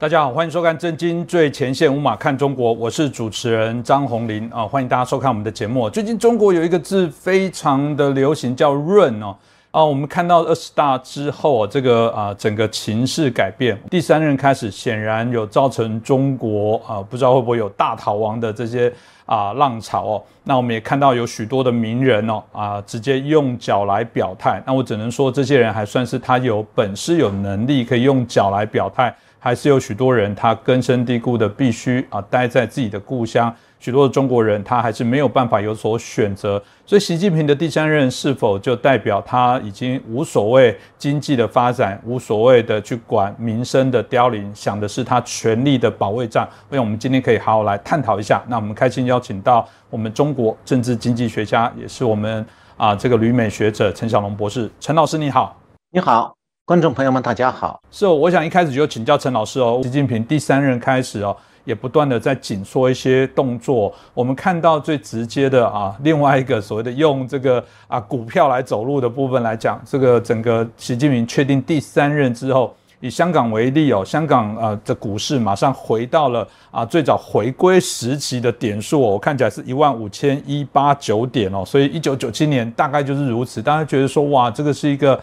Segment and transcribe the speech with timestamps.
[0.00, 5.90] 大家好，欢迎收看《震惊最前线》，无马看中国，我是主持人张宏林啊，欢迎大家收看我们的节目。
[5.90, 9.36] 最近中国有一个字非常的流行，叫“润”哦
[9.72, 18.90] 啊，我们看到二十大之后，这个啊整个情势改变，第三任开始，显然有造成中国啊不知道会不会有大逃亡的这些
[19.26, 20.22] 啊浪潮哦。
[20.44, 29.14] 那我们也看到有许多的名人哦啊直接用脚来表态，那我只能说这些人还算是他有本事、有能力可以用脚来表态。
[29.40, 33.52] 还是有许多人，他根深蒂固的必须啊待在自己的故乡。
[33.78, 36.62] 许多的中国人，他还是没有办法有所选择。
[36.84, 46.46] 所以，习近平的第三任是否就代表他已经无所谓经济的发展，无所谓的去管民生的凋零，想的是他权力的保卫战？
[46.68, 48.42] 所以我们今天可以好好来探讨一下。
[48.48, 52.44] 那我们开心邀请到我们中国政治经济学家，也是我们
[52.76, 54.70] 啊这个旅美学者陈小龙博士。
[54.78, 55.58] 陈老师你好，
[55.90, 56.39] 你好。
[56.70, 57.82] 观众朋友们，大家好。
[57.90, 59.80] 是哦，我想一开始就请教陈老师哦。
[59.82, 63.92] 习近平第三任开始哦，也不断的在紧缩一些动作。
[64.14, 83.60] 我们看到最直接的啊，另外一个所谓的用这个啊股票来走路的部分来讲，这个整个习近平确定第三任之后，以香港为例哦，香港啊的股市马上回到了啊最早回归时期的点数，我看起来是一万五千一八九点哦，所以一九九七年大概就是如此。
[83.60, 85.20] 大家觉得说哇，这个是一个。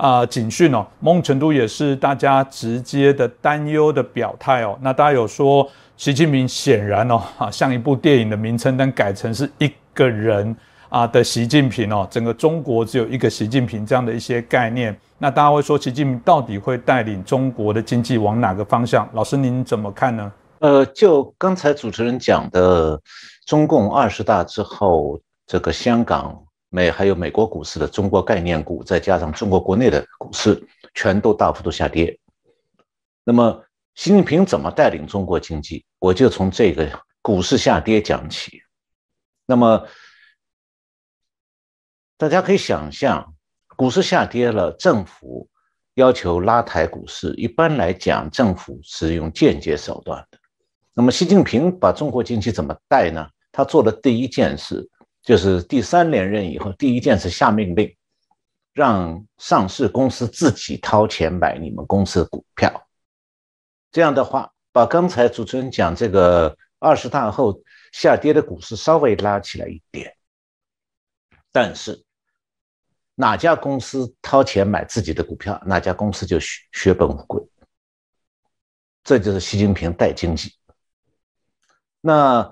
[0.00, 4.78] 啊，警讯哦，某种程度也是大家直接的担忧的表态哦。
[4.80, 10.56] 那大家有说，习近平显然哦，啊，像一部电影的名称，但改成是一个人
[10.88, 14.98] 啊的习近平哦，整个中国只有一个习近平这样的一些概念。
[15.18, 19.06] 那大家会说，习近平到底会带领中国的经济往哪个方向？
[19.12, 20.32] 老师您怎么看呢？
[20.60, 22.98] 呃，就刚才主持人讲的，
[23.44, 26.42] 中共二十大之后，这个香港。
[26.72, 32.16] 美还有美国股市的中国概念股，再加上中国国内的股市，全都大幅度下跌。
[33.24, 33.64] 那么，
[33.96, 35.84] 习近平怎么带领中国经济？
[35.98, 36.88] 我就从这个
[37.22, 38.62] 股市下跌讲起。
[39.46, 39.84] 那么，
[42.16, 43.34] 大家可以想象，
[43.76, 45.48] 股市下跌了，政府
[45.94, 50.38] 要求拉抬股市，一般来讲，政府是用间接手段的。
[50.94, 53.28] 那么，习近平把中国经济怎么带呢？
[53.50, 54.88] 他做的第一件事。
[55.22, 57.94] 就是第三连任以后，第一件事下命令，
[58.72, 62.88] 让上市公司自己掏钱买你们公司的股票。
[63.92, 70.16] 这样的话，把刚才主持人讲这个二十大后下跌的股市稍微拉起来一点。
[71.52, 72.02] 但是，
[73.14, 77.46] 哪家公司掏钱买自己的股票，哪家公司就血血本无归。
[79.04, 80.54] 这就是习近平带经济。
[82.00, 82.50] 那。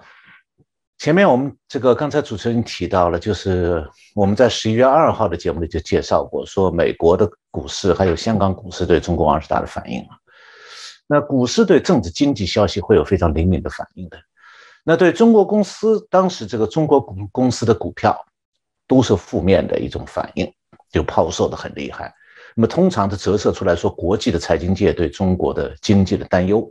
[0.98, 10.19] 前面我们这个刚才主持人提到了，就是我们在十一月二号的节目里就介绍过，说美国的股市还有香港股市对中国二十大的反应啊。
[11.06, 14.19] 那股市对政治经济消息会有非常灵敏的反应的。
[14.82, 18.19] 那对中国公司当时这个中国股公司的股票
[18.88, 20.53] 都是负面的一种反应，
[20.91, 22.12] 就抛售的很厉害。
[22.56, 26.69] 那么通常的折射出来说，国际的财经界对中国的经济的担忧。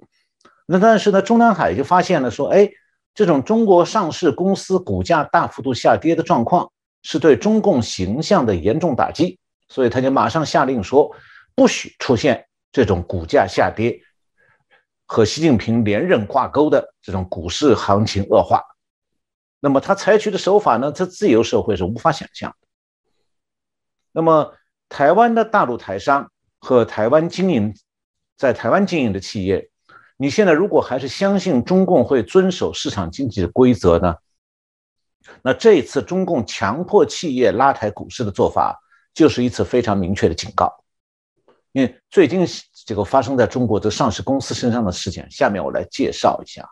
[0.65, 2.69] 那但是呢，中南海就发现了说，哎。
[3.17, 9.39] 这种中国上市公司股价大幅度下跌的状况，是对中共形象的严重打击，
[9.69, 11.15] 所以他就马上下令说，
[11.55, 13.99] 不许出现这种股价下跌
[15.07, 18.61] 和习近平连任挂钩的这种股市行情恶化。
[19.59, 22.67] 那么他采取的手法呢，在自由社会是无法想象的。
[24.11, 24.53] 那么
[24.89, 27.75] 台湾的大陆台商和台湾经营
[28.37, 29.71] 在台湾经营的企业。
[30.19, 34.15] 你现在如果还是相信中共会遵守市场经济的规则呢？
[35.43, 38.81] 那这一次中共强迫企业拉抬股市的做法，
[39.13, 40.73] 就是一次非常明确的警告。
[41.71, 42.47] 因为最近
[42.85, 46.67] 这个发生在中国的上市公司身上的事情，下面我来介绍一下。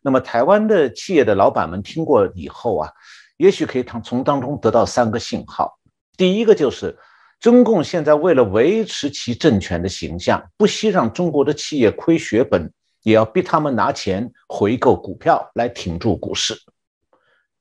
[0.00, 2.92] 那么台湾的企业的老板们听过以后啊，
[3.38, 5.78] 也许可以从从当中得到三个信号。
[6.16, 6.96] 第一个就是。
[7.42, 12.72] 中共现在为了维持其政权的形象，不惜让中国的企业亏血本，
[13.02, 16.56] 也要逼他们拿钱回购股票来挺住股市。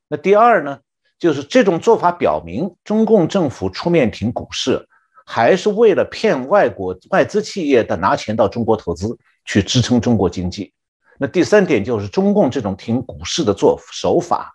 [0.08, 0.78] 那第二呢，
[1.18, 4.88] 就是这种做法表明，中共政府出面挺股市，
[5.26, 10.72] 还是为了骗外国外资企业的拿钱到中国投资，去支撑中国经济。
[11.18, 14.54] 那第三点就是中共这种挺股市的做手法，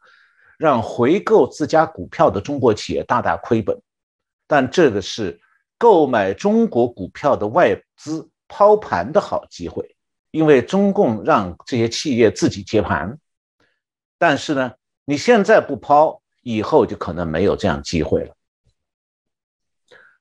[0.57, 3.77] 让回购自家股票的中国企业大大亏本。
[4.47, 5.41] 但这个是
[5.79, 9.97] 购买中国股票的外资抛盘的好机会，
[10.31, 13.19] 因为中共让这些企业自己接盘。
[14.19, 14.73] 但是呢，
[15.05, 18.35] 你现在不抛，以后就可能没有这样机会了。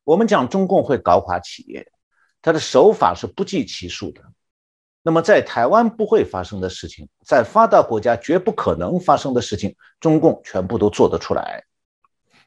[0.03, 1.87] 我们讲中共会搞垮企业，
[2.41, 4.21] 他的手法是不计其数的。
[5.01, 11.63] 那么在台湾不会发生的事情，在发达国家绝不可能发生的事情，中共全部都做得出来。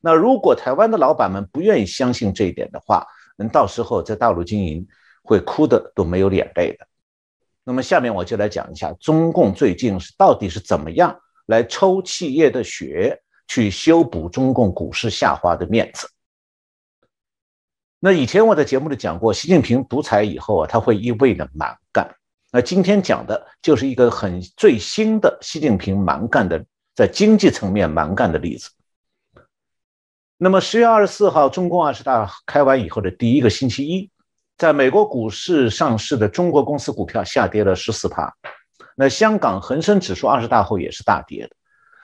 [0.01, 3.07] 那如果台湾的老板们不愿意相信这一点的话，
[3.37, 4.87] 那到时候在大陆经营
[5.23, 6.87] 会哭的都没有眼泪的。
[7.65, 11.15] 那么下面我就来讲一下中共最近是到底是怎么样
[11.47, 16.09] 来抽企业的血，去修补中共股市下滑的面子。
[18.01, 22.09] 那以前我在节目里讲过，习近平独裁以后啊，他会一味的蛮干。
[22.51, 28.71] 那今天讲的就是一个很最新的习近平蛮干的，在经济层面蛮干的例子。
[30.41, 34.09] 那么十月二十四号，中共二十大开完以后的第一个星期一，
[34.57, 38.33] 在美国股市上市的中国公司股票下跌了十四趴。
[38.95, 41.51] 那香港恒生指数二十大后也是大跌的。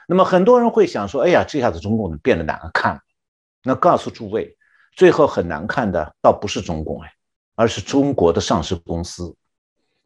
[0.08, 3.00] 那么很多人会想说：“哎呀，这下子中共变得难看了。”
[3.62, 4.56] 那告诉诸位，
[4.96, 7.12] 最后很难看的倒不是中共哎，
[7.54, 9.32] 而是中国的上市公司，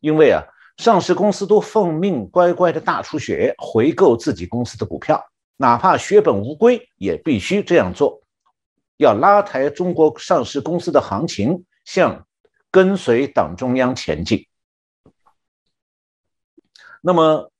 [0.00, 0.44] 因为啊，
[0.76, 5.24] 上市公司都奉命乖乖的大出血回购自己公司的股票。
[5.60, 8.22] 哪怕血本无归，也必须这样做，
[8.96, 12.28] 要拉抬中国上市公司的行情，向
[12.70, 14.46] 跟随党中央前进。
[17.02, 17.50] 那么，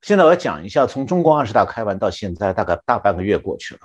[0.00, 3.80] 现在我要讲一下，从中国二十大开完到现在，大概大半个月过去了。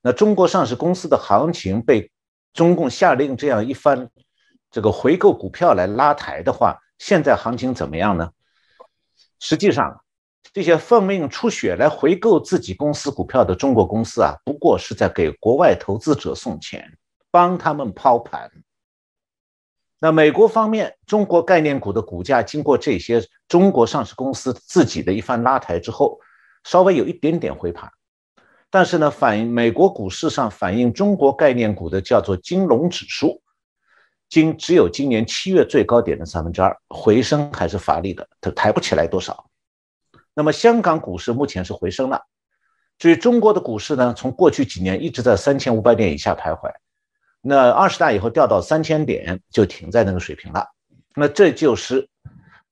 [0.00, 2.10] 那中国上市公司的行情被
[2.54, 4.08] 中共下令这样一番
[4.70, 8.30] 这个回购股票来拉抬的话，现在行情怎么样呢？
[9.40, 10.03] 实际上。
[10.52, 16.96] 这些奉命出血来回购自己公司股票的中国公司啊，不过是在给国外投资者送钱，
[17.30, 18.50] 帮他们抛盘。
[20.00, 26.20] 那美国方面，中国概念股的股价经过这些中国上市公司自己的一番拉抬之后，
[26.62, 27.90] 稍微有一点点回盘。
[28.70, 33.40] 但是呢，反映美国股市上反映中国概念股的叫做金融指数，
[34.28, 39.44] 今只有今年七月最高点的三分之二，回升还是乏力的，它抬不起来多少。
[40.34, 42.22] 那么香港股市目前是回升了，
[42.98, 46.72] 至于中国的股市呢，从过去几年一直在三千五百点以下徘徊，
[47.40, 50.66] 那二十大以后掉到三千点就停在那个水平了，
[51.14, 52.08] 那这就是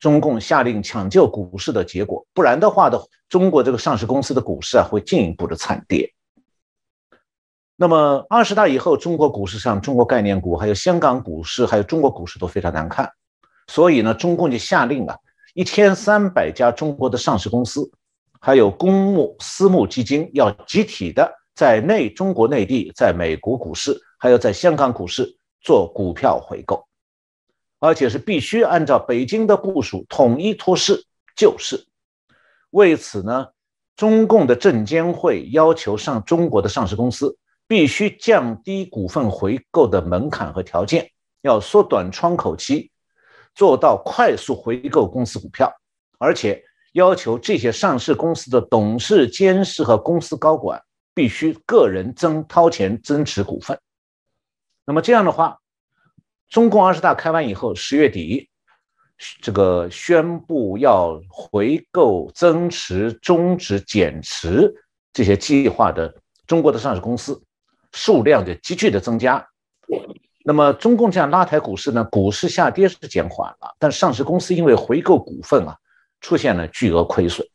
[0.00, 6.12] 中共下令抢救股市的结果，不然的话的，中国这个上市公司的股市啊会进一步的惨跌。
[7.76, 13.10] 那么二十大以后，中国股市上，中国概念股、还有香港股市、还有中国股市都非常难看，
[13.68, 15.16] 所以呢，中共就下令啊。
[15.54, 17.90] 一千三百家中国的上市公司，
[18.40, 26.86] 还有公募、私募基金，要集体的在内中国内地、在美国股市，还有在香港股市做股票回购，
[27.80, 31.04] 而且是必须按照北京的部署，统一托市
[31.36, 31.86] 救市。
[32.70, 33.48] 为此呢，
[33.94, 37.36] 中共的证监会要求上中国的上市公司
[37.68, 41.10] 必须降低股份回购的门槛和条件，
[41.42, 42.90] 要缩短窗口期。
[43.54, 45.72] 做到快速回购公司股票，
[46.18, 46.62] 而且
[46.92, 50.82] 要求这些上市公司的董事、监事和公司高管
[51.14, 53.78] 必须个人增掏钱增持股份。
[54.84, 55.58] 那么这样的话，
[56.48, 58.48] 中共二十大开完以后，十月底
[59.40, 64.74] 这个宣布要回购、增持、终止、减持
[65.12, 66.12] 这些计划的
[66.46, 67.40] 中国的上市公司
[67.92, 69.46] 数量就急剧的增加。
[70.44, 72.02] 那么中共这样拉抬股市呢？
[72.10, 75.76] 股市下跌是减缓了，但上市公司因为回购股份啊，
[76.20, 77.46] 出现了巨额亏损。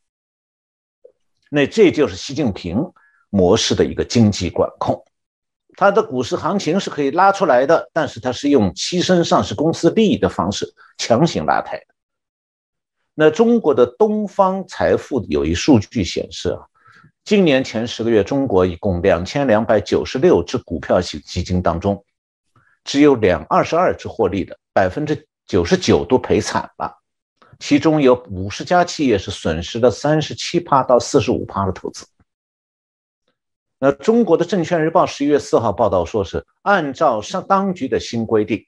[1.50, 2.82] 那这就是习近平
[3.30, 5.04] 模式的一个经济管控，
[5.76, 11.82] 他的股市行情是可以拉出来的，但是他是用牺牲上市公司利益的方式强行拉抬。
[13.14, 16.62] 那中国的东方财富有一数据显示啊，
[17.26, 22.02] 今年前十个月，中国一共两千两百九十六只股票型基金当中。
[22.88, 26.98] 只有两二十二只获利的，百分之九十九都赔惨了，
[27.60, 32.08] 其中有五十家企业是损失了三十七趴到四十五趴的投资。
[33.78, 38.64] 那中国的证券日报十一月四号报道说，是按照上当局的新规定，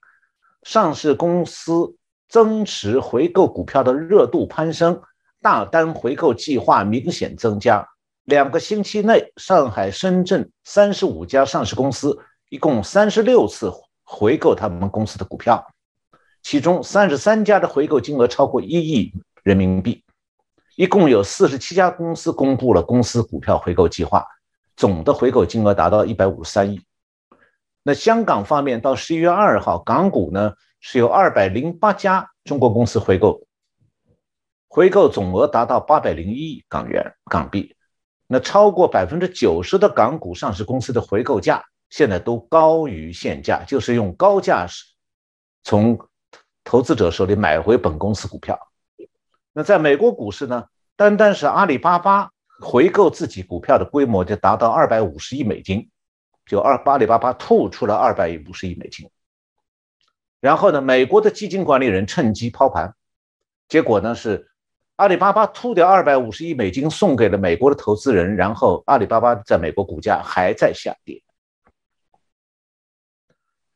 [0.64, 1.96] 上市公司
[2.28, 5.02] 增持回购股票的热度攀升，
[5.42, 7.88] 大单回购计划明显增加。
[8.26, 13.72] 两个星期内，上海、深圳三十五家上市公司一共三十六次。
[14.12, 15.64] 回购他们公司的股票，
[16.42, 19.14] 其中三十三家的回购金额超过一亿
[19.44, 20.04] 人民币，
[20.76, 24.26] 一共有四十七家公司公布了公司股票回购计划，
[24.76, 26.82] 总的回购金额达到一百五十三亿。
[27.84, 33.46] 那香港方面到十一月二号，港股呢是有二百零八家中国公司回购，
[34.68, 37.76] 回购总额达到八百零一亿港元港币，
[38.26, 41.64] 那超过百分之九十的港股上市公司的回购价。
[41.90, 44.86] 现在都高于现价，就是用高价是
[45.64, 46.00] 从
[46.64, 48.60] 投资者手里买回本公司股票，
[49.54, 50.66] 那在美国股市呢，
[50.96, 52.30] 单单是阿里巴巴
[52.62, 55.90] 回购自己股票的规模就达到二百五十亿美金，
[56.46, 59.10] 就二阿里巴巴吐出了二百五十亿美金。
[60.40, 62.94] 然后呢，美国的基金管理人趁机抛盘，
[63.68, 64.52] 结果呢是
[64.98, 71.22] 阿里巴巴吐掉二百五十亿美金送给了美国的投资人，然后阿里巴巴在美国股价还在下跌。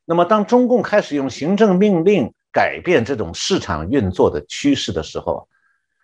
[0.06, 5.48] 那么，当中共开始用行政命令改变这种市场运作的趋势的时候，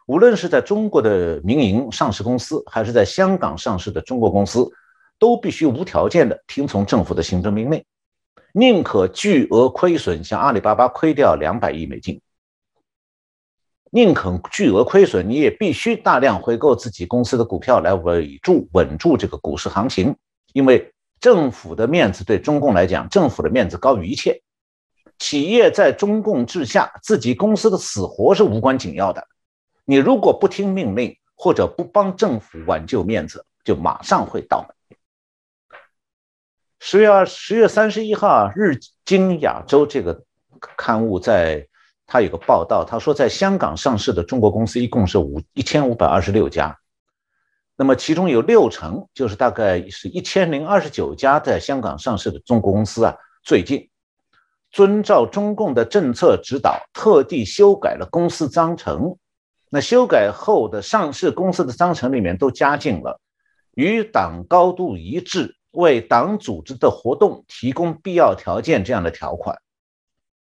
[0.08, 4.72] 无论是在中国的民营上市公司，还是在香港上市的中国公司，
[5.20, 7.84] 都必须无条件的听从政府的行政命令，
[8.54, 12.22] 宁可巨额亏损，像阿里巴巴亏掉两百亿美金，
[13.92, 20.16] 宁可巨额亏损，你也必须大量回购自己公司的股票来稳住稳住这个股市行情，
[20.54, 20.94] 因为。
[21.20, 24.42] 政府的面子对中共来讲，政府的面子高于一切。
[25.18, 29.28] 企业在中共治下，自己公司的死活是无关紧要的。
[29.84, 34.98] 你如果不听命令，或者不帮政府挽救面子，就马上会倒霉。
[36.80, 40.24] 十月二十月三十一号，《日经亚洲》这个
[40.78, 41.68] 刊物在
[42.08, 46.79] 它有个报道，他说，在香港上市的中国公司一共是五一千五百二十六家。
[47.82, 53.90] 那么其中有六成，就是大概是一千零二十九家在香港上市的中国公司啊，最近
[54.70, 59.16] 遵照中共的政策指导，特地修改了公司章程。
[59.70, 63.22] 那修改后的上市公司的章程里面都加进了
[63.76, 69.58] 与党高度一致、为党组织的活动提供必要条件这样的条款。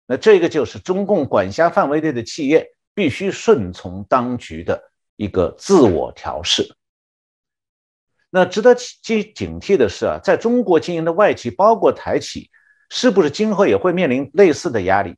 [0.07, 4.81] 那这个就是中共管辖范围内的企业必须顺从当局的
[5.17, 6.75] 一个自我调试。
[8.37, 12.51] 那值得警警惕的是啊，在中国经营的外企，包括台企，
[12.87, 15.15] 是不是今后也会面临类似的压力？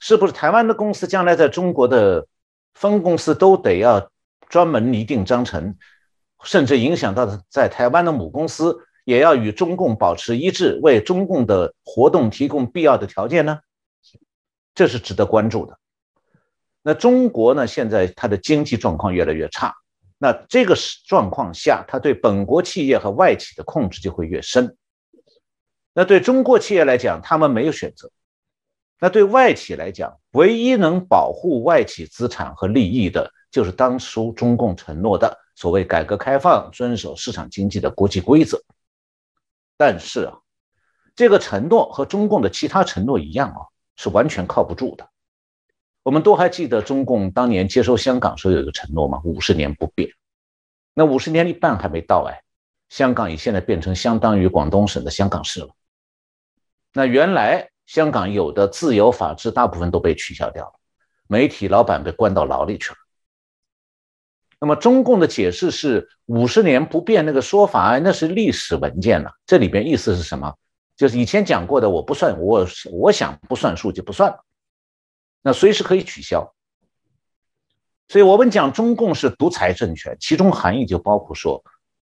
[0.00, 2.26] 是不是台湾的公司将来在中国的
[2.72, 4.10] 分公司都得要
[4.48, 5.76] 专门拟定章程，
[6.44, 13.58] 甚至影响到在台湾的母公司也要与中共保持一致，为中共的活动提供必要的条件呢？
[14.74, 15.78] 这是值得关注的。
[16.80, 19.74] 那中国呢，现在它的经济状况越来越差。
[20.18, 20.74] 那这个
[21.06, 24.76] 状况下，他对本国企业和外企的控制就会越深。
[25.94, 28.08] 那对中国企业来讲，他们没有选择；
[29.00, 38.60] 那对外企来讲，唯一能保护外企资产和利益的，就是当初中共承诺的所谓改革开放、遵守市场经济的国际规则。
[39.76, 40.38] 但是啊，
[41.14, 43.62] 这个承诺和中共的其他承诺一样啊，
[43.94, 45.08] 是完全靠不住的。
[46.08, 49.20] 我们都还记得中共当年接收香港时候有一个承诺吗？
[49.24, 50.08] 五十年不变。
[50.94, 52.40] 那五十年一半还没到哎，
[52.88, 55.68] 香港已现在变成相当于广东省的香港市了。
[56.94, 60.72] 那原来香港有的自由法治大部分都被取消掉了，
[61.26, 62.96] 媒体老板被关到牢里去了。
[64.58, 69.30] 那么中共的解释是五十年不变那个说法，那是历史文件了。
[69.44, 70.56] 这里边意思是什么？
[70.96, 74.42] 就是以前讲过的，我不算，我我想不算数就不算了。
[75.42, 76.52] 那随时可以取消，
[78.08, 81.62] 所以我们讲中共是独裁政权，其中含义就包括说，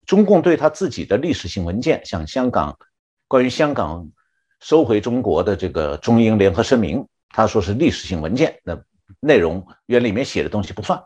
[0.05, 2.77] 中共对他自己的历史性文件，像香港
[3.27, 4.09] 关于香港
[4.59, 8.77] 收回中国的这个中英联合声明，他说是历史性文件，那
[9.21, 10.99] 内容原里面写的东西不算；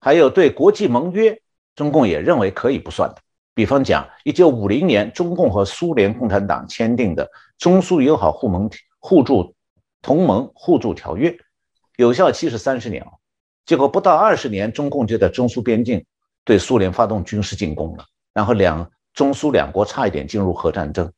[0.00, 1.40] 还有对国际盟约，
[1.76, 3.16] 中共也认为可以不算的，
[3.54, 8.68] 比方讲一九五零年中共和苏联共产党签订的中苏友好互盟
[8.98, 9.54] 互助。
[10.02, 11.36] 同盟互助条约
[11.96, 13.10] 有效期是三十年啊，
[13.66, 16.04] 结果不到二十年，中共就在中苏边境
[16.44, 21.12] 对苏联发动军事进攻了，然后两中苏两国差一点进入核战争，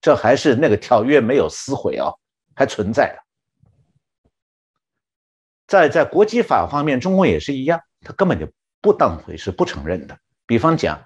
[0.00, 2.12] 这还是那个条约没有撕毁啊，
[2.54, 3.22] 还存在的。
[5.66, 8.48] 在在国际法方面，中共也是一样，他根本就
[8.80, 10.16] 不当回事，不承认的。
[10.46, 11.00] 比方讲，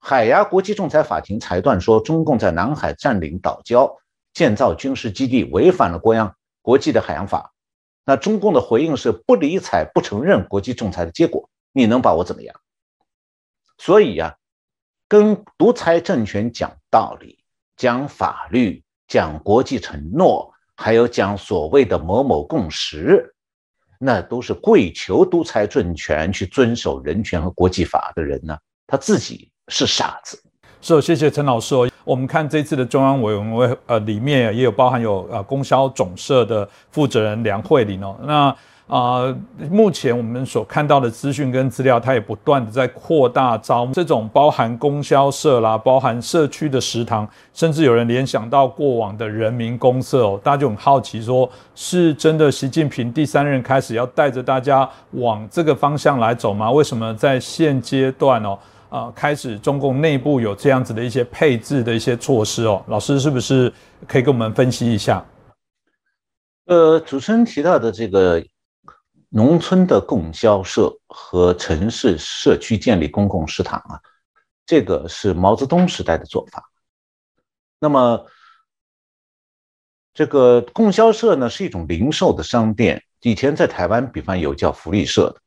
[0.00, 3.92] 海牙国际仲裁法庭裁断说，中共在南海占领岛礁、
[4.32, 6.34] 建造军事基地，违反了国央。
[6.68, 7.54] 国际的海洋法，
[8.04, 12.54] 那中共的回应是不理睬、不承认国际仲裁的结果，你能把我怎么样？
[13.78, 14.36] 所以呀，
[15.08, 17.42] 跟独裁政权讲道理、
[17.78, 23.34] 讲法律、讲国际承诺，还有讲所谓的某某共识，
[23.98, 28.54] 那都是跪求独裁政权去遵守人权和国际法的人呢，
[28.86, 30.38] 他自己是傻子。
[30.82, 31.87] 是，谢谢陈老师哦。
[32.08, 38.16] 我们看这次的中央委员会，呃，里面也有包含有呃供销总社的负责人梁慧玲哦。
[38.22, 39.36] 那啊，
[39.70, 56.70] 目前我们所看到的资讯跟资料，它也不断的在扩大招这种包含供销社啦，包含社区的食堂，甚至有人联想到过往的人民公社哦，大家就很好奇，说是真的习近平第三任开始要带着大家往这个方向来走吗？
[56.70, 58.58] 为什么在现阶段哦，
[58.88, 62.84] 啊，开始中共内部有这样子的一些配置的一些措施哦？
[62.88, 63.72] 老师是不是
[64.06, 65.24] 可以跟我们分析一下？
[66.66, 68.44] 呃，主持人提到的这个。
[69.30, 74.00] 农村的供销社和城市社区建立公共食堂啊，
[74.64, 76.64] 这个是毛泽东时代的做法。
[77.78, 78.24] 那么，
[80.14, 85.42] 这个供销社呢是一种零售的商店，以前在台湾，比方有叫福利社的。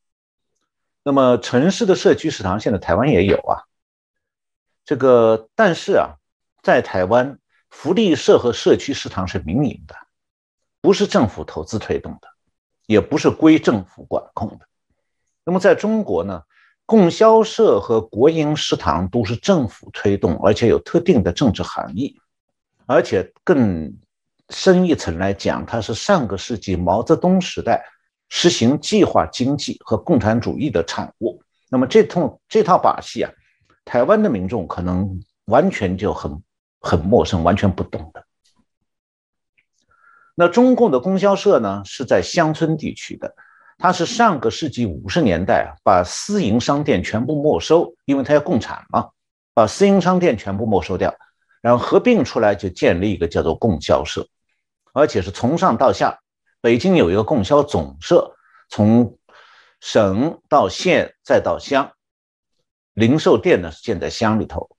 [1.03, 3.63] 那么城市的社区食堂，现在台湾也有啊。
[4.85, 6.15] 这个但是啊，
[6.63, 7.39] 在台湾，
[7.69, 9.95] 福利社和社区食堂是民营的，
[10.81, 12.27] 不是政府投资推动的。
[12.87, 14.67] 也不是归政府管控的。
[15.45, 16.43] 那么在中国呢，
[16.85, 22.19] 供销社和国营食堂都是政府推动，而且有特定的政治含义。
[22.85, 23.97] 而且更
[24.49, 27.81] 深一层来讲，它是上个世纪毛泽东时代
[28.33, 31.43] 实行计划经济和共产主义的产物。
[31.69, 33.31] 那么这套这套把戏啊，
[33.83, 36.41] 台湾的民众可能完全就很
[36.79, 38.25] 很陌生，完全不懂的。
[40.33, 43.35] 那中共的供销社呢，是在乡村地区的，
[43.77, 49.09] 它是上个世纪五十年代啊，把私营商店全部没收，因为它要共产嘛，
[49.53, 51.13] 把私营商店全部没收掉，
[51.61, 54.25] 然后合并出来就建立一个叫做供销社，
[54.93, 56.20] 而且是从上到下，
[56.61, 58.35] 北京有一个供销总社，
[58.69, 59.17] 从
[59.79, 61.91] 省到县再到乡，
[62.93, 64.69] 零售店呢是建在乡里头。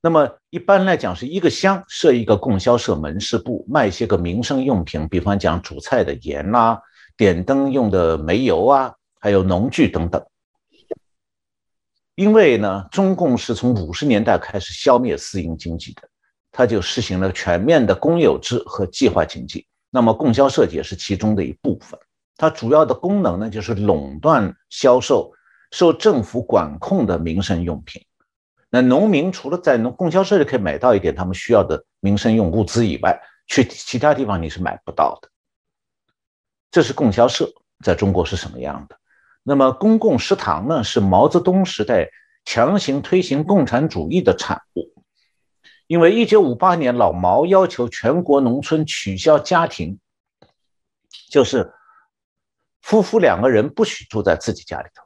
[0.00, 6.80] 那么一般来讲，是一个乡设一个供销社门市部，卖一些个民生用品，比方讲煮菜的盐啦、
[7.16, 10.24] 点灯用的煤油啊，还有农具等等。
[12.14, 16.08] 因为呢，中共是从五十年代开始消灭私营经济的，
[16.56, 19.66] 他就实行了全面的公有制和计划经济。
[19.90, 22.00] 那么供销社也是其中的一部分，
[22.38, 25.30] 它主要的功能呢，就是垄断销售
[25.70, 28.02] 受政府管控的民生用品。
[28.70, 35.28] 那农民除了在农供销社里可以买到一点他们需要的民生用物资以外，去其他地方你是买不到的。
[36.70, 37.52] 这是供销社
[37.84, 38.96] 在中国是什么样的？
[39.42, 40.82] 那么公共食堂呢？
[40.82, 42.08] 是毛泽东时代
[42.46, 44.95] 强行推行共产主义的产物。
[45.86, 49.98] 因为一九五八年老毛要求全国农村取消家庭，
[51.30, 51.72] 就是
[52.82, 55.04] 夫妇两个人不许住在自己家里头，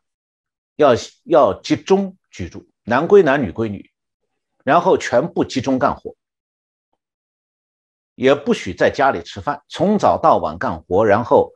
[0.77, 0.93] 要
[1.25, 2.67] 要集中居住。
[2.85, 3.91] 男归男，女归女，
[4.65, 6.17] 然后全部集中干活，
[8.15, 11.53] 也不许在家里吃饭，从早到晚干活，然后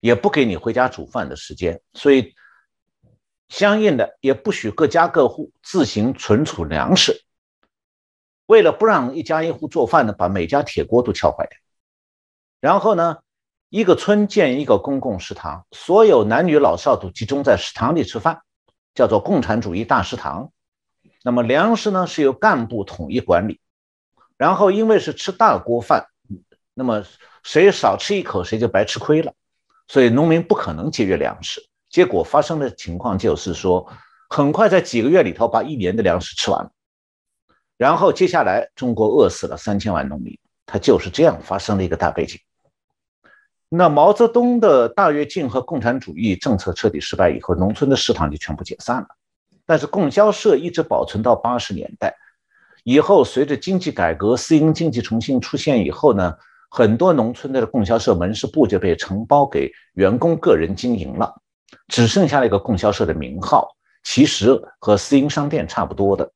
[0.00, 2.34] 也不给你回家煮饭的时间，所以
[3.48, 7.25] 相应的也不许各家各户自行存储粮食。
[8.46, 11.58] 为了不让一家一户做饭呢，把每家铁锅都敲坏掉。
[12.60, 13.18] 然后呢，
[13.68, 18.40] 一个村建一个公共食堂，所有男女老少都集中在食堂里吃饭，
[18.94, 20.50] 叫做共产主义大食堂。
[21.22, 23.60] 那么粮食呢是由干部统一管理，
[24.36, 26.06] 然后因为是吃大锅饭，
[26.72, 27.04] 那么
[27.42, 29.32] 谁少吃一口谁就白吃亏了，
[29.88, 31.60] 所以农民不可能节约粮食。
[31.90, 33.90] 结果发生的情况就是说，
[34.28, 36.70] 很快在几个月里头把一年的粮食吃完了，
[37.78, 42.40] 然后接下来中国饿死了三千万农民，它就是这样发生了一个大背景。
[43.68, 49.08] 那毛泽东的大跃进和共产主义政策彻底失败以后，农村的食堂就全部解散了。
[49.66, 52.14] 但是供销社一直保存到八十年代
[52.84, 56.32] 以后，随着经济改革、私营经济重新出现以后呢，
[56.70, 61.34] 很多农村的供销社门市部就被承包给员工个人经营了，
[61.88, 63.68] 只剩下了一个供销社的名号，
[64.04, 66.32] 其实和私营商店差不多的。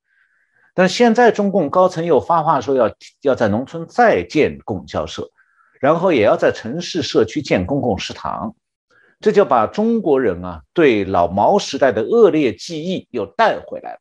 [0.74, 2.90] 但现在中共高层又发话说要
[3.22, 5.30] 要在农村再建供销社，
[5.80, 8.54] 然后也要在城市社区建公共食堂。
[9.20, 14.00] 这就把中国人啊对老毛时代的恶劣记忆又带回来了。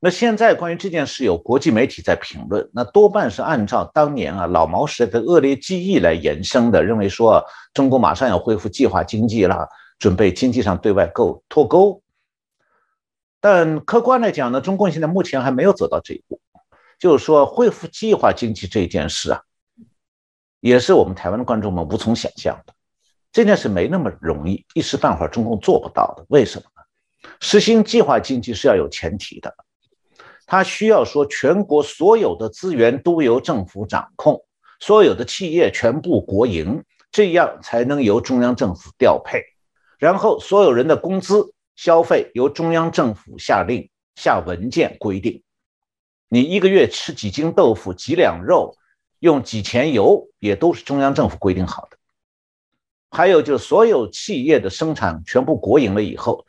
[0.00, 7.42] 那现在关于这件事，有国际媒体在评论，那多半是按照当年啊老毛时代的恶劣记忆来延伸的，认为说
[7.72, 9.66] 中国马上要恢复计划经济了，
[9.98, 12.00] 准备经济上对外购脱钩。
[13.40, 16.40] 但客观来讲呢，中共现在目前还没有走到这一步，
[16.98, 19.42] 就是说恢复计划经济这件事啊，
[20.60, 22.74] 也是我们台湾的观众们无从想象的。
[23.30, 26.24] 这件事没那么容易，一时半会儿中共做不到的。
[26.28, 27.30] 为什么呢？
[27.40, 29.54] 实行计划经济是要有前提的，
[30.46, 34.42] 它需要说全国所有的资源都由政府掌控，
[34.80, 39.42] 所有的企业全部国营，这样才能由中央政府调配。
[39.98, 45.44] 然后所有人的工资、消费由中央政府下令下文件规定。
[46.28, 48.76] 你一个月吃几斤豆腐、几两肉，
[49.20, 51.96] 用几钱油，也都是中央政府规定好的。
[53.10, 56.44] 还有就是所有企业的生产全部国营了以后，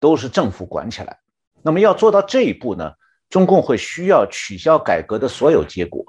[0.00, 1.18] 都是政府管起来。
[1.62, 2.92] 那么要做到这一步呢，
[3.30, 6.04] 中共会需要取消改革的所有结果，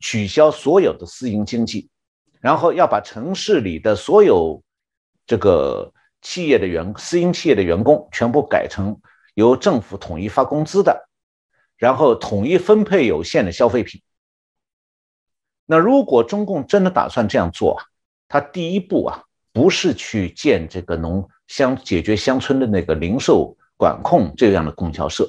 [0.00, 1.90] 取消所有的私营经济，
[2.40, 4.62] 然后要把城市里的所有
[5.26, 9.00] 这个企业的员私营企业的员工全部改成
[9.34, 11.08] 由政府统一发工资的。
[11.76, 14.02] 然后统一分配有限的消费品。
[15.64, 17.84] 那如果中共真的打算这样做啊，
[18.26, 25.24] 他第一步啊，不是去建这个农乡解决乡村的那个零售管控这样的供销社，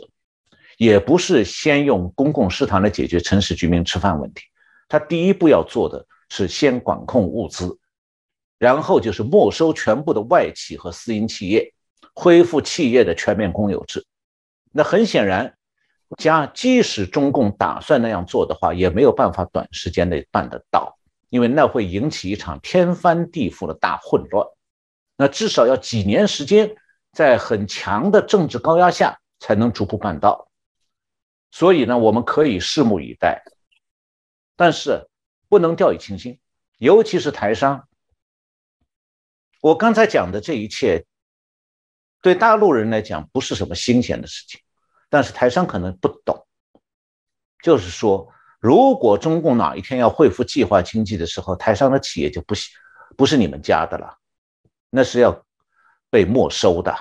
[0.80, 4.41] 也不是先用公共食堂来解决城市居民吃饭问题。
[4.88, 7.78] 他第一步要做的是先管控物资，
[8.60, 11.74] 然后就是没收全部的外企和私营企业，
[12.13, 14.06] 恢复企业的全面公有制。
[14.72, 15.56] 那很显然。
[16.17, 20.98] 加，即使中共打算那样做的话，也没有办法短时间内办得到，
[21.30, 24.48] 因为那会引起一场天翻地覆的大混乱。
[25.15, 26.76] 那至少要几年时间，
[27.12, 30.50] 在很强的政治高压下才能逐步办到。
[31.52, 33.43] 所以呢，我们可以拭目以待，
[34.56, 35.08] 但是
[35.48, 36.39] 不能掉以轻心，
[36.80, 37.88] 尤其是台商。
[39.62, 41.06] 我刚才讲的这一切，
[42.22, 44.62] 对大陆人来讲不是什么新鲜的事情。
[45.10, 46.45] 但是台商可能不懂，
[47.63, 52.54] 就是说，如果中共哪一天要恢复计划经济的时候，台商的企业就不
[53.17, 54.17] 不是你们家的了，
[54.89, 55.43] 那是要
[56.10, 56.95] 被没收的。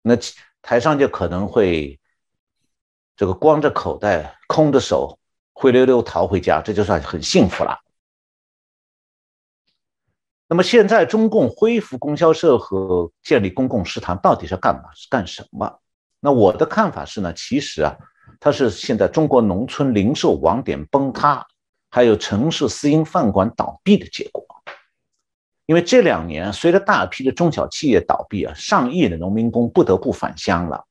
[0.00, 0.16] 那
[0.62, 1.98] 台商就可能会
[3.16, 5.18] 这个光着口袋、空着手、
[5.52, 7.78] 灰溜溜逃回家，这就算很幸福了。
[10.52, 14.90] 那么现在中共恢复供销社和建立公共食堂，到底是干嘛？
[14.94, 15.80] 是干什么？
[16.20, 17.96] 那我的看法是呢，其实啊，
[18.38, 21.42] 它是现在中国农村零售网点崩塌，
[21.88, 24.44] 还有城市私营饭馆倒闭的结果。
[25.64, 30.84] 因为这两年随着大批的中小企业倒闭啊，上亿的农民工不得不返乡了。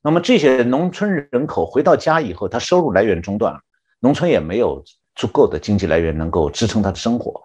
[0.00, 3.60] 那么这些农村人口回到家以后，他收入来源中断了，
[4.00, 4.82] 农村也没有
[5.14, 7.38] 足够的经济来源能够支撑他的生活，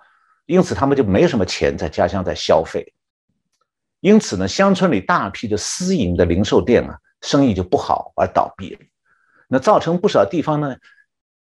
[0.50, 2.94] 因此他们就没什么钱在家乡在消费。
[4.00, 7.00] 因此呢，乡村里大批的私营的零售店啊。
[7.22, 8.80] 生意就不好而倒闭了，
[9.50, 10.78] 那造成不少地方呢，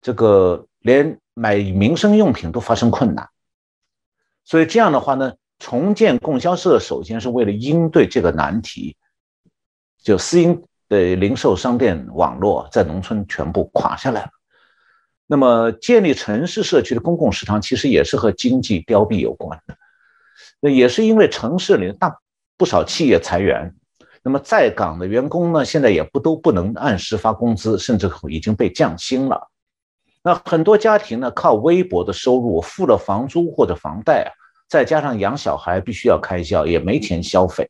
[0.01, 3.29] 这个连买民生用品都发生困难。
[4.43, 8.97] 所以这样的话呢，重建供销社首先是为了应对这个难题，
[10.03, 14.31] 就私营的零售商店网络在农村全部垮下来了。
[15.31, 19.77] 那么建立城市社区的公共食堂，其实也是和经济凋敝有关的。
[20.59, 22.17] 那也是因为城市里大
[22.57, 23.75] 不少企业裁员。
[24.23, 29.51] 那么在岗的员工呢，现在也不都不能按时发工资，甚至已经被降薪了。
[30.23, 34.29] 那很多家庭呢，靠微薄的收入付了房租或者房贷啊，
[34.67, 37.69] 再加上养小孩必须要开销，也没钱消费。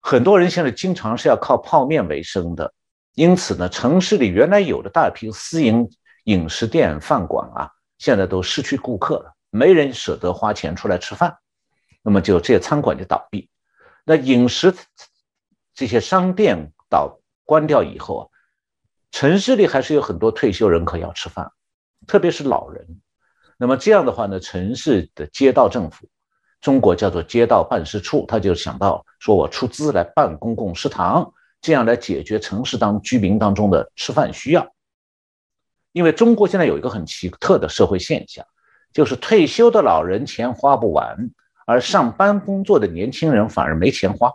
[0.00, 2.70] 很多人现在经常是要靠泡面为生的，
[3.14, 5.88] 因此呢，城市里原来有的大批私营
[6.28, 11.38] 饮食店、饭馆啊，现在都失去顾客了，没人舍得花钱出来吃饭，
[12.02, 13.48] 那么就这些餐馆就倒闭。
[14.04, 14.74] 那饮食
[15.72, 18.22] 这些商店倒关掉以后啊，
[19.10, 21.50] 城市里还是有很多退休人口要吃饭，
[22.06, 23.00] 特别是老人。
[23.56, 26.06] 那么这样的话呢，城市的街道政府，
[26.60, 34.70] 中国叫做街道办事处，他就想到说我出资来办公共食堂，这样来解决城市当居民当中的吃饭需要。
[35.98, 38.46] 因为中国现在有一个很奇特的社会现象，
[38.92, 41.30] 就是退休的老人钱花不完。
[41.66, 44.32] 而上班工作的年轻人反而没钱花，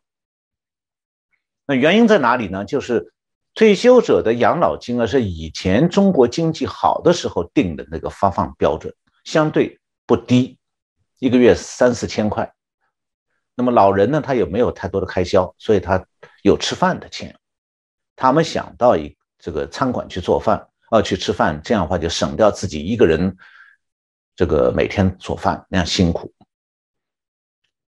[1.65, 2.65] 那原因在哪里呢？
[2.65, 3.13] 就是
[3.56, 10.60] 退休者的养老金啊，是以前中国经济好的时候定的那个发放标准，相对不低，
[11.19, 12.54] 一个月三四千块。
[13.56, 16.06] 那么老人呢，他也没有太多的开销，所以他
[16.43, 17.36] 有吃饭的钱。
[18.15, 23.36] 他们想到一这个餐馆去做饭，要，去吃饭，这样的话就省掉自己一个人
[24.36, 26.32] 这个每天做饭那样辛苦。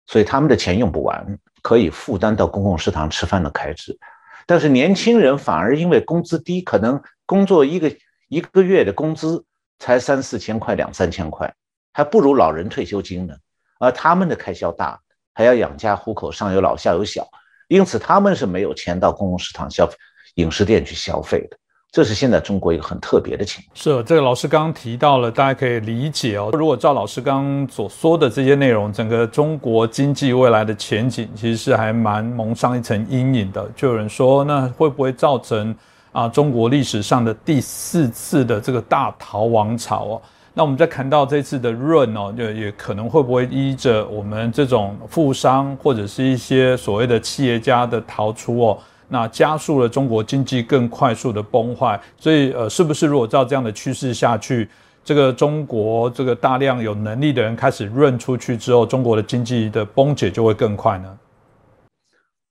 [0.07, 3.97] 所以他们的钱用不完，可以负担到公共食堂吃饭的开支，
[4.45, 7.93] 但是年轻人反而因为工资低，可能工作一个
[8.29, 9.43] 一个月的工资
[9.77, 11.53] 才三四千块、两三千块，
[11.91, 13.35] 还不如老人退休金呢。
[13.77, 15.01] 而他们的开销大，
[15.33, 17.27] 还要养家糊口，上有老下有小，
[17.67, 19.97] 因此他们是没有钱到公共食堂消费、
[20.35, 21.57] 饮食店去消费的。
[21.95, 23.71] 这是现在中国一个很特别的情况。
[23.73, 26.49] 是这个老师刚刚提到了，大家可以理解哦。
[26.51, 33.65] 如果照老师刚刚所说的这些内容，整个中国经济未来的前景其实是还蛮蒙上一层阴影的。
[33.77, 35.73] 就有人说，那会不会造成
[36.11, 40.21] 啊中国历史上的第四次的这个大逃亡潮哦？
[40.53, 48.77] 那我们再看到这次的润哦，就也可能会不会依着我们这种富商或者是一些所谓的企业家的逃出哦？
[49.07, 54.69] 那加速了中国经济更快速的崩坏，所以呃，是不是如果照这样的趋势下去，
[55.03, 61.19] 这个中国这个大量有能力的人开始润出去之后，中国的经济的崩解就会更快呢？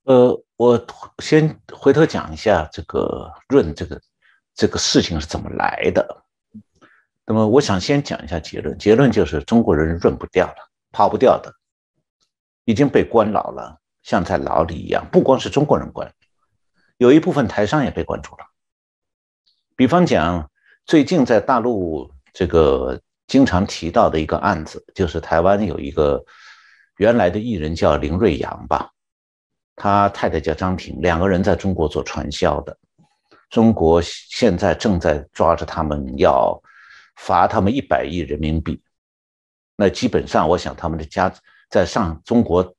[0.05, 0.87] 呃，我
[1.19, 4.01] 先回头讲一下这个润这个
[4.55, 6.07] 这个事情是怎么来的。
[7.27, 10.57] 那么，我想先讲一下结论，结论就是中国人润不掉了，
[10.93, 11.51] 跑不掉的，
[12.67, 15.05] 已经被关牢了，像在牢里一样。
[15.11, 16.07] 不光是中国人关。
[17.05, 18.47] 有一部分台商也被关注了，
[19.77, 20.51] 比方讲，
[20.87, 26.25] 最近在大陆这个经常提到的一个案子，就是台湾有一个
[26.97, 28.91] 原来的艺人叫林瑞阳吧，
[29.77, 32.75] 他太太叫张婷，两个人在中国做传销的，
[33.51, 36.59] 中国现在正在抓着他们，要
[37.17, 38.83] 罚他们一百亿人民币，
[39.77, 41.31] 那基本上我想他们的家
[41.69, 42.75] 在上中国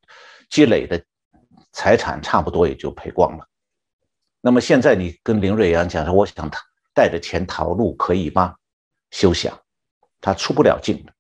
[0.50, 1.00] 积累的
[1.74, 3.48] 财产差不多也就赔光了。
[4.46, 6.62] 那么现在你跟林瑞阳讲说，我想他
[6.94, 8.56] 带着钱逃路可以吗？
[9.10, 9.60] 休想，
[10.22, 11.12] 他出不了境的，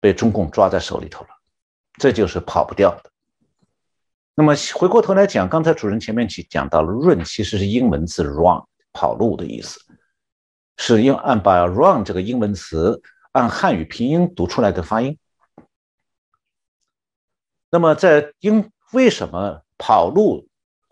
[0.00, 1.28] 被中共抓在手里头了，
[1.94, 3.12] 这就是跑不掉的。
[4.34, 8.60] 那么回过头来讲，刚才主任前面去讲到了 “run”，其实是英文字 “run”，
[8.92, 9.78] 跑路的意思，
[10.78, 15.16] 是用按把 “run” 这个英文词按汉语拼音读出来的发音。
[17.70, 20.47] 那么在英为什么跑路？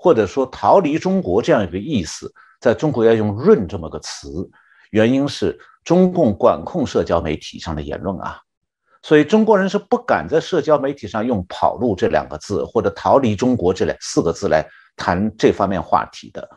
[0.06, 4.48] 或者说逃离中国这样一个意思，在中国要用“润”这么个词，
[4.90, 8.40] 原因是中共管控社交媒体上的言论啊，
[9.02, 14.64] 所以中国人是不敢在社交媒体上用“跑路”这两个字或者“逃离中国”这两四个字来
[14.94, 16.48] 谈这方面话题的，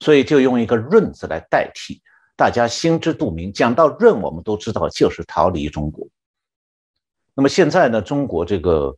[0.00, 2.02] 所以就用一个“润”字来代替，
[2.36, 3.50] 大家心知肚明。
[3.50, 6.06] 讲到“润”，我们都知道就是逃离中国。
[7.34, 8.94] 那么现在呢，中国这个。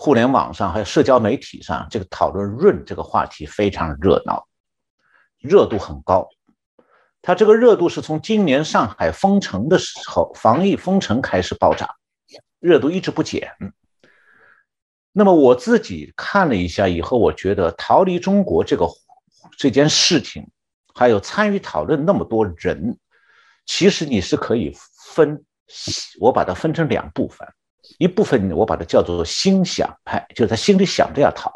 [0.00, 4.46] 互联网上还有社交媒体上，这个讨论“润”这个话题非常热闹，
[5.40, 6.28] 热度很高。
[7.20, 11.96] 它这个热度是从今年上海封城的时候，防疫封城开始爆炸，
[12.60, 13.52] 热度一直不减。
[15.10, 18.88] 那么我自己看了一下以后，我觉得逃离中国这个
[19.56, 20.48] 这件事情，
[20.94, 22.96] 还有参与讨论那么多人，
[23.66, 24.72] 其实你是可以
[25.12, 25.44] 分，
[26.20, 27.48] 我把它分成两部分。
[27.96, 31.50] 一部分我把它叫做心想派，就是他心里想着要逃；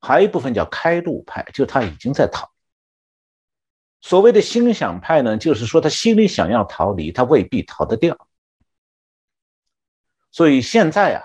[0.00, 2.50] 还有一部分叫开路派，就是他已经在逃。
[4.00, 8.16] 所谓的心想派呢，就是说他心里想要逃离，他未必逃得掉。
[10.30, 11.22] 所以现在啊，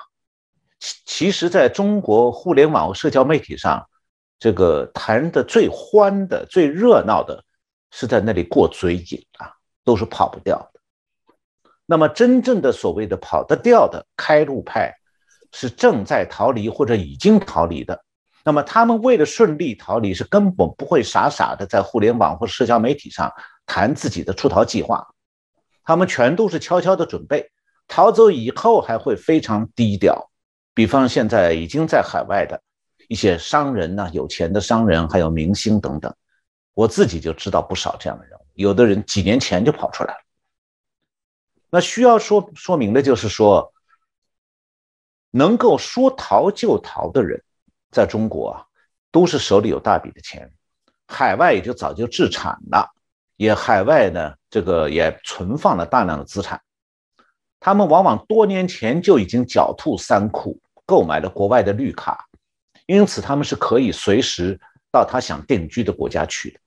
[0.80, 3.88] 其其实在中国互联网社交媒体上，
[4.40, 7.44] 这个谈的最欢的、最热闹的，
[7.92, 10.73] 是在那里过嘴瘾啊，都是跑不掉。
[11.86, 14.94] 那么，真正的所谓的跑得掉的开路派，
[15.52, 18.04] 是正在逃离或者已经逃离的。
[18.46, 23.32] 那么，他们为了顺利逃离，是根本不会傻傻的在互联网或社交媒体上
[23.66, 25.06] 谈自己的出逃计划。
[25.84, 27.50] 他们全都是悄悄的准备
[27.88, 30.30] 逃走以后，还会非常低调。
[30.74, 32.60] 比方现在已经在海外的
[33.10, 36.14] 一些商人呢，有钱的商人，还有明星等等，
[36.74, 38.42] 我自己就知道不少这样的人物。
[38.54, 40.23] 有的人几年前就跑出来了。
[41.76, 43.74] 那需要说说明的就是说，
[45.32, 47.44] 能够说逃就逃的人，
[47.90, 48.66] 在中国啊，
[49.10, 50.54] 都是手里有大笔的钱，
[51.08, 52.88] 海外也就早就置产了，
[53.38, 56.62] 也海外呢，这个也存放了大量的资产，
[57.60, 62.28] 他们往往多年前就已经狡兔三窟，购买了国外的绿卡，
[62.86, 66.60] 因此他们是可以随时到他想定居的国家去的。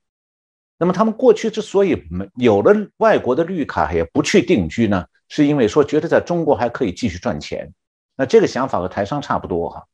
[0.78, 7.72] 那么他们过去之所以没有了外国的绿卡也不去定居呢，是因为说觉得在中国还可以继续赚钱。
[8.14, 9.86] 那这个想法和台商差不多哈。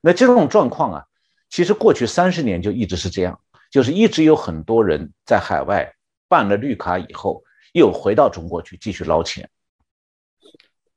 [0.00, 1.04] 那这种状况啊，
[1.50, 3.40] 其实过去三十年就一直是这样，
[3.72, 5.92] 就是一直有很多人在海外
[6.28, 9.50] 办了绿卡以后，又回到中国去继续捞钱。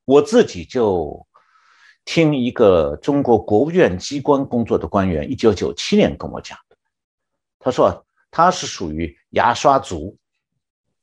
[0.05, 1.25] 我自己就
[2.03, 6.77] 听一个中国国务院机关工作的官员，一九九七年跟我讲的，
[7.57, 8.04] 他说。
[8.35, 10.17] 他是属于牙刷族。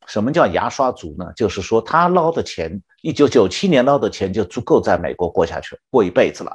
[0.07, 1.33] 什么叫牙刷族呢？
[1.35, 6.55] 就是说他捞的钱，一九九七年捞的钱就足够在美国过下去，过一辈子了。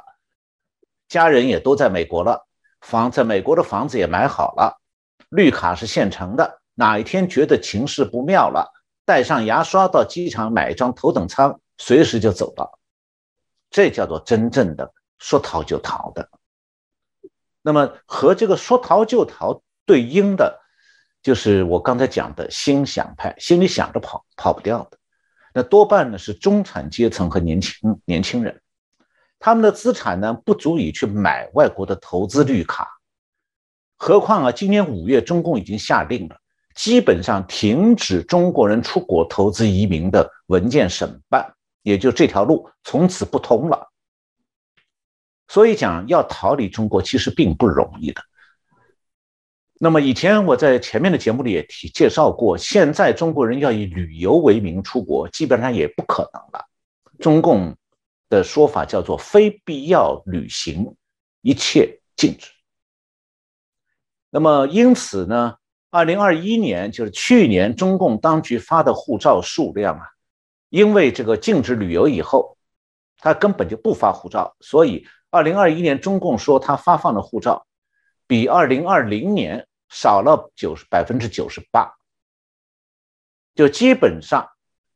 [1.08, 2.46] 家人也都在美国了，
[2.80, 4.80] 房在美国的房子也买好了，
[5.30, 8.72] 绿卡是现成的，哪一天觉得情势不妙了，
[9.04, 12.78] 带上牙刷到机场买一张头等舱，随时就走了。
[13.68, 16.28] 这叫做真正的说逃就逃的。
[17.62, 20.60] 那么和这个说逃就逃对应的，
[21.28, 24.96] 就是我刚才讲的心想派，心里想着跑，跑不掉的。
[25.52, 28.62] 那多半呢是中产阶层和年轻年轻人，
[29.38, 32.88] 他们的资产呢不足以去买外国的投资绿卡。
[33.98, 36.36] 何况啊，今年五月中共已经下令了，
[36.74, 43.86] 基本上停止中国人出国投资移民的文件审办，也就这条路从此不通了。
[45.46, 48.22] 所以讲要逃离中国其实并不容易的。
[49.80, 56.66] 那么以前我在前面的节目里也提介绍过，现在中国人要以旅游为名出国，基本上也不可能了。
[57.20, 57.76] 中共
[58.28, 60.96] 的说法叫做“非必要旅行，
[61.42, 62.50] 一切禁止”。
[64.30, 65.54] 那么因此呢，
[65.90, 70.08] 二零二一年就是去年，中共当局发的护照数量啊，
[70.70, 72.58] 因为这个禁止旅游以后，
[73.18, 77.64] 他根本就不发护照，所以二零二一年中共说他发放的护照
[78.26, 79.64] 比二零二零年。
[79.88, 81.92] 少了九十百分之九十八，
[83.54, 84.48] 就基本上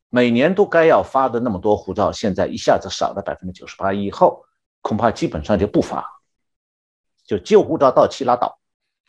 [0.09, 4.44] 每年都该要发的那么多护照，现在一下子少了百分之九十八，以后
[4.81, 6.05] 恐怕基本上就不发，
[7.24, 8.59] 就旧护照到期拉倒，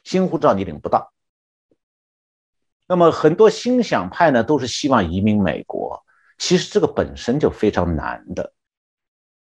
[0.03, 1.11] 新护照你领不到。
[2.87, 6.03] 那么很多新想派呢，都是希望移民美国，
[6.37, 8.53] 其实这个本身就非常难的。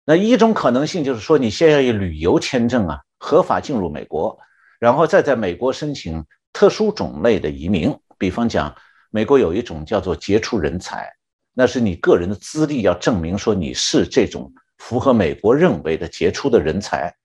[0.06, 4.40] 那一种可能性就是说，你先要以旅游签证啊，合法进入美国。
[4.80, 8.76] 然后再在美国申请特殊种类的移民，比方讲，
[9.10, 11.12] 美国有一种叫做杰出人才，
[11.54, 17.16] 那是你个人的资历要证明说你是这种符合美国认为的杰出的人才。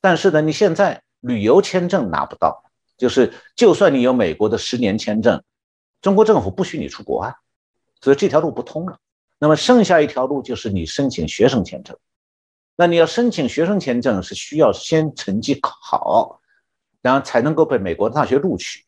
[0.00, 2.64] 但是呢，你现在旅游签证拿不到，
[2.96, 5.42] 就是就算你有美国的十年签证，
[6.00, 7.34] 中国政府不许你出国啊，
[8.00, 8.98] 所以这条路不通了。
[9.38, 11.96] 那么剩下一条路就是你申请学生签证，
[12.76, 16.40] 那你要申请学生签证是需要先成绩考好。
[17.02, 18.84] 然后才能够被美国大学录取。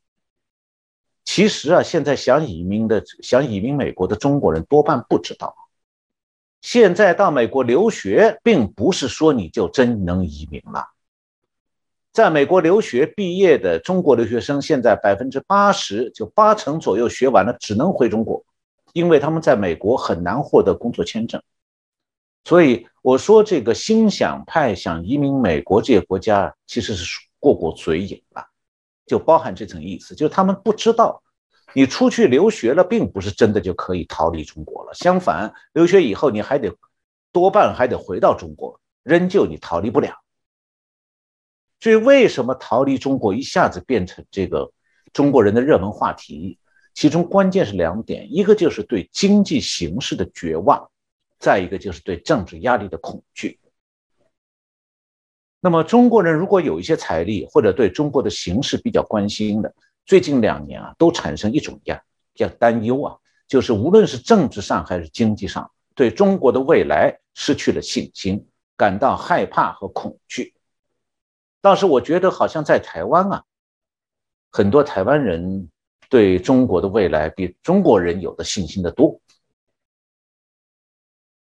[1.25, 5.55] 其实啊，现在想移民的、想移民美国的中国人多半不知道，
[6.61, 10.89] 现在到美国留学，并不是说你就真能移民了。
[12.13, 18.43] 在美国留学毕业的中国留学生，现在百分之八十，就八成左右学完了，只能回中国，
[18.93, 21.41] 因为他们在美国很难获得工作签证。
[22.45, 27.21] 所以我说，这个心想派想移民美国这些国家，其实是属。
[27.41, 28.47] 过过嘴瘾了，
[29.07, 31.21] 就包含这层意思，就是他们不知道，
[31.75, 34.95] 你出去留学了，并不是真的就可以逃离中国了。
[34.95, 36.73] 相反，留学以后你还得
[37.33, 40.15] 多半还得回到中国，仍旧你逃离不了。
[41.81, 44.71] 所以，为什么逃离中国一下子变成这个
[45.13, 46.59] 中国人的热门话题？
[46.93, 50.91] 其中关键是两点：一个就是对经济形势的绝望，
[51.39, 53.59] 再一个就是对政治压力的恐惧。
[55.63, 59.75] 那么中国人如果有一些财力，或者对中国的形势比较关心的，
[60.07, 62.01] 最近两年啊，都产生一种样
[62.35, 63.15] 叫担忧啊，
[63.47, 70.55] 就是无论是政治上还是经济上，对中国的未来失去了信心，感到害怕和恐惧。
[71.61, 73.45] 倒是我觉得好像在台湾啊，
[74.51, 75.69] 很多台湾人
[76.09, 79.21] 对中国的未来比中国人有的信心的多。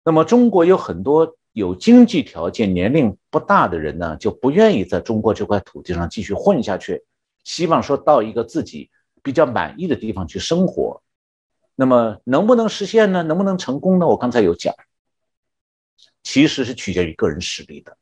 [0.04, 1.38] 那么中国有很多。
[1.54, 7.04] 有经济条件、年龄不大的人呢，就不愿意在中国这块土地上继续混下去，
[7.44, 8.90] 希望说到一个自己
[9.22, 11.02] 比较满意的地方去生活。
[11.76, 13.24] 那么能不能实现呢？
[13.24, 14.08] 能不能成功呢？
[14.08, 14.74] 我刚才有讲，
[16.24, 17.98] 其实是取决于个人实力的。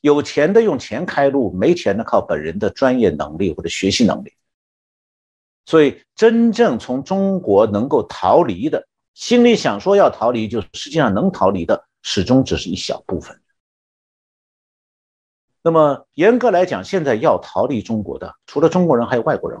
[0.00, 4.32] 有钱的用钱开路，没钱的靠本人的专业能力或者学习能力。
[5.66, 11.86] 所以，真正从中国能够逃离的，心里想说要逃离，就实际上能逃离的。
[12.04, 13.40] 始终只是一小部分。
[15.62, 19.58] 那么严格来讲，现在要逃离中国的，除了中国人，还有外国人。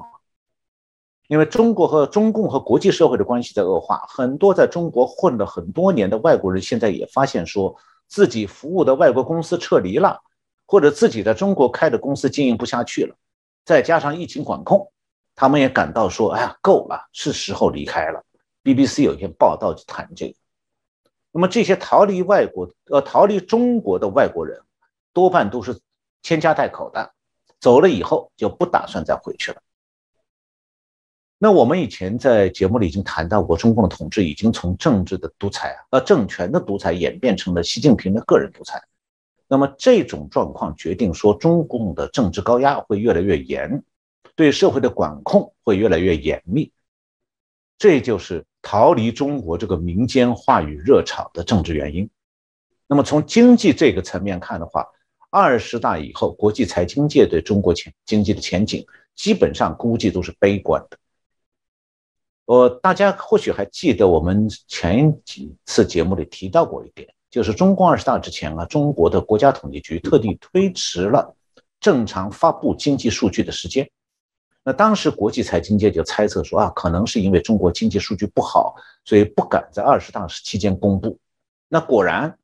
[1.26, 7.74] 因为中国和中共和国际社会的关系在恶化，很多在中国混了很多年的外国人，现在也发现说
[8.06, 10.20] 自己服务的外国公司撤离了，
[10.66, 13.16] 或者自己在中国开的公司经营不下去了，
[13.64, 14.92] 再加上疫情管控，
[15.34, 18.22] 他们也感到说：“哎呀，够了，是时候离开了。
[18.62, 20.34] ”BBC 有一篇报道就谈这个。
[21.36, 24.60] 那么这些逃离外国、呃逃离中国的外国人，
[25.12, 25.80] 多半都是
[26.22, 27.12] 牵家带口的，
[27.58, 29.60] 走了以后就不打算再回去了。
[31.36, 38.80] 那我们以前在节目里已经谈到过，中共的统治已经从政治的独裁啊、呃政权的独裁演变成了习近平的个人独裁。
[39.48, 43.82] 那么这种状况决定说，中共的政治高压会越来越严，
[44.36, 46.70] 对社会的管控会越来越严密，
[47.76, 52.08] 这就是逃离中国这个民间话语热潮的政治原因。
[52.88, 54.86] 那么从经济这个层面看的话，
[55.30, 58.84] 二十大以后，国际财经界对中国前经济的前景
[59.14, 60.98] 基本上估计都是悲观的。
[62.46, 71.34] 我大家或许还记得，我们前几次节目里提到过一点，就是中共二十大之前啊，中国的国家统计局特地推迟了
[71.80, 73.90] 正常发布经济数据的时间。
[74.64, 81.18] 那当时国际财经界就猜测说啊，可能是因为中国经济数据不好，所以不敢在二十大期间公布。
[81.68, 82.38] 那果然，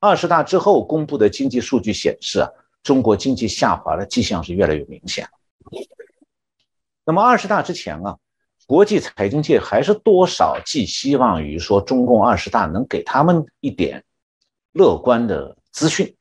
[0.00, 2.48] 二十大之后公布的经济数据显示啊，
[2.82, 5.28] 中国经济下滑的迹象是越来越明显。
[7.04, 8.18] 那么二十大之前啊。
[8.66, 14.04] 国际财经界还是多少寄希望于说中共二十大能给他们一点
[14.70, 16.14] 乐观的资讯，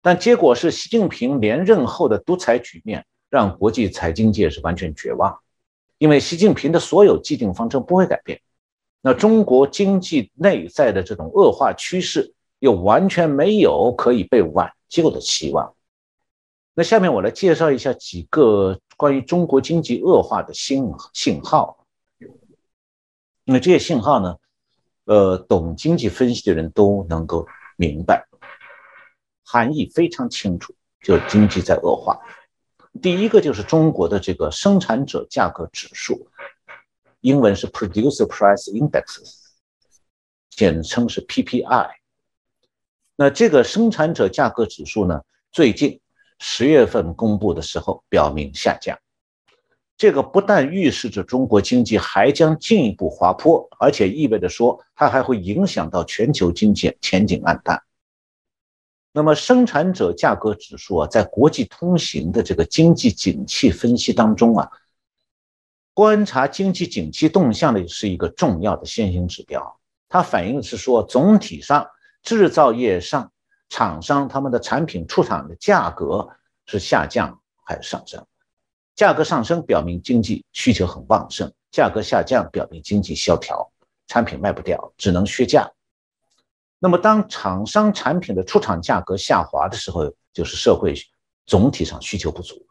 [0.00, 5.38] 但结果是习近平连任后的独裁局面让国际财经界是完全绝望，
[5.98, 8.40] 因为习近平的所有既定方针不会改变，
[9.00, 15.74] 那中国经济内在的这种恶化趋势又完全没有可以被挽救的希望。
[16.74, 18.78] 那下面我来介绍一下几个。
[18.98, 21.84] 关于中国经济恶化的信信号，
[23.44, 24.36] 那这些信号呢？
[25.04, 27.46] 呃，懂经济分析的人都能够
[27.76, 28.26] 明白，
[29.44, 32.18] 含义非常清楚，就是经济在恶化。
[33.00, 36.28] 第一个就是中国的这个生产者价格指数，
[37.20, 39.22] 英文是 Producer Price Index，
[40.50, 41.90] 简称是 PPI。
[43.16, 45.22] 那这个生产者价格指数呢，
[45.52, 46.00] 最近。
[46.38, 48.98] 十月份公布的时候表明下降，
[49.96, 57.82] 这个不但预示着中国经济还将进一步滑坡，而且意味着说它还会影响到全球经济前景暗淡。
[59.16, 64.70] 那么生产者价格指数啊，在国际通行的这个经济景气分析当中啊，
[65.94, 71.88] 观察经济景气动向的是一个重要的先行指标，它反映的是说总体上
[72.22, 73.32] 制造业上。
[73.70, 76.28] 厂商他们的产品出厂的价格
[76.66, 78.22] 是下降还是上升？
[78.94, 83.72] 价格上升表明经济需求很旺盛，价格下降表明经济萧条，
[84.06, 85.68] 产品卖不掉，只能削价。
[86.78, 90.94] 那么当厂商产品的出厂价格下滑的时候，就是社会
[91.46, 92.66] 总体上需求不足。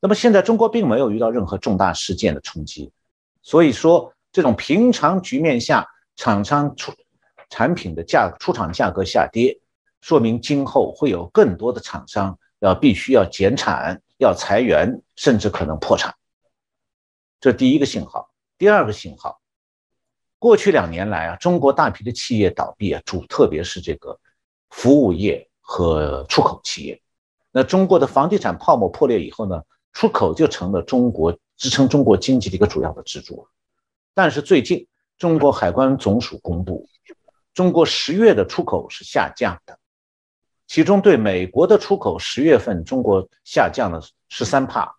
[0.00, 2.92] 那么现在中国并没有遇到任何重大事件的冲击，
[3.42, 6.92] 所以说这种平常局面下，厂商出
[7.50, 9.60] 产品的价出厂价格下跌。
[10.00, 16.14] 说明今后会有更多的厂商要必须要减产、要裁员，甚至可能破产。
[17.40, 18.30] 这第一个信号。
[18.56, 19.40] 第二个信号，
[20.38, 24.18] 过去两年来啊，中国大批的企业倒闭啊，主特别是这个
[24.70, 27.00] 服务业和出口企业。
[27.50, 29.60] 那中国的房地产泡沫破裂以后呢，
[29.92, 33.48] 出口就成了中国支撑中国经济的一个主要的支柱。
[34.14, 34.86] 但是最近，
[35.16, 36.86] 中国海关总署公布，
[37.52, 39.78] 中国十月的出口是下降的。
[40.68, 44.94] 其中对美国的出口，十月份中国下降了十三帕，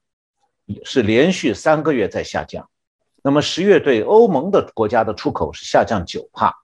[0.84, 2.70] 是连续三个月在下降。
[3.22, 6.64] 那么十月对欧盟的国家的出口是下降九帕。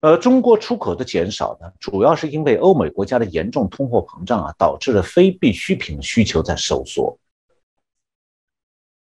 [0.00, 7.18] 而中国出口的减少呢，主要是因为欧美国家的严重通货膨胀啊，导致了非必需品需求在收缩。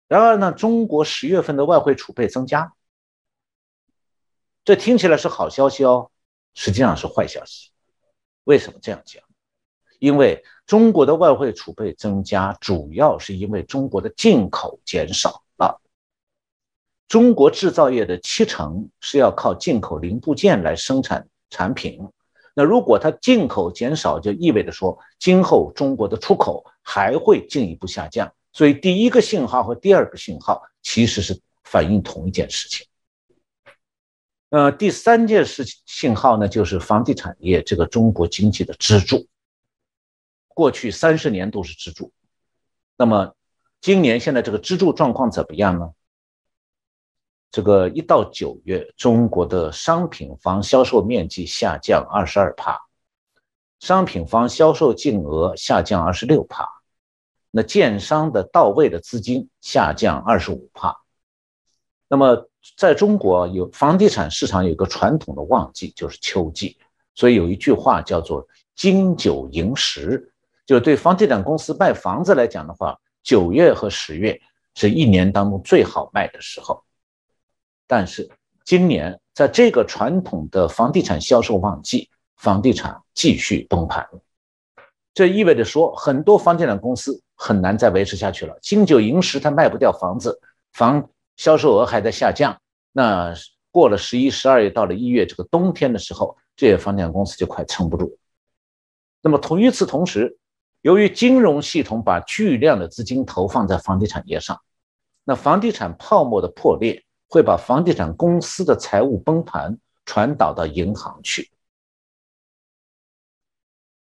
[0.09, 2.75] 然而呢，中国十月份的外汇储备增加，
[4.65, 6.11] 这听起来是好消息哦，
[6.53, 7.71] 实际上是坏消息。
[8.45, 9.23] 为什么这样讲？
[10.01, 15.81] 因为中国的外汇储备增加，主要是因为中国的进口减少了。
[17.07, 22.01] 中国制造业的七成是要靠进口零部件来生产产品。
[22.55, 28.33] 那如果它进口减少，就意味着说，今后中国的出口还会进一步下降。
[28.53, 32.87] 所以，第一个信号和第二个信号其实是反映同一件事情。
[34.51, 39.25] 呃，第三件事情信号呢，就是房地产业这个中国经济的支柱，
[40.61, 42.13] 过去三十年都是支柱。
[42.99, 43.35] 那么
[43.81, 45.91] 今年现在这个支柱状况怎么样呢？
[47.51, 52.79] 这个一到九月，中国的商品房销售面积下降二十二帕，
[53.79, 56.69] 商品房销售净额下降二十六帕，
[57.51, 60.95] 那建商的到位的资金下降二十五帕，
[62.07, 62.47] 那么。
[62.77, 66.77] 在中国有房地产市场有个传统的旺季，就是秋季，
[67.15, 68.47] 所以有一句话叫做
[68.77, 70.30] “金九银十”，
[70.71, 74.41] 就对房地产公司卖房子来讲的话，九月和十月
[74.77, 76.81] 是一年当中最好卖的时候。
[77.89, 78.31] 但是
[78.65, 84.09] 今年在这个传统的房地产销售旺季，房地产继续崩盘，
[85.13, 88.57] 这意味着说很多房地产公司很难再维持下去了。
[88.63, 90.41] 金九银十，它卖不掉房子，
[90.73, 91.05] 房。
[91.37, 92.61] 销售额还在下降。
[92.93, 93.35] 那
[93.71, 98.19] 过了十一、十二月，到了一月这个冬天的时候，这些房地产公司就快撑不住。
[99.23, 100.37] 那么同与此同时，
[100.83, 104.61] 由于金融系统把巨量的资金投放在房地产业上，
[105.25, 111.51] 那房地产泡沫的破裂会把房地产公司的财务崩盘传导到银行去。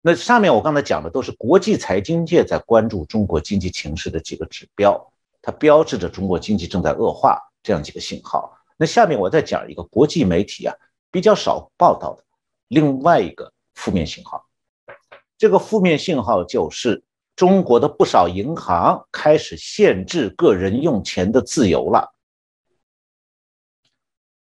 [0.00, 8.52] 那上面我刚才讲的都是国际财经界在关注中国经济形势的几个指标，它标志着中国经济正在恶化这样几个信号。
[8.76, 10.74] 那下面我再讲一个国际媒体啊
[11.10, 12.24] 比较少报道的
[12.66, 14.44] 另外一个负面信号，
[15.42, 17.02] 这个负面信号就是
[17.34, 22.14] 中国的不少银行开始限制个人用钱的自由了。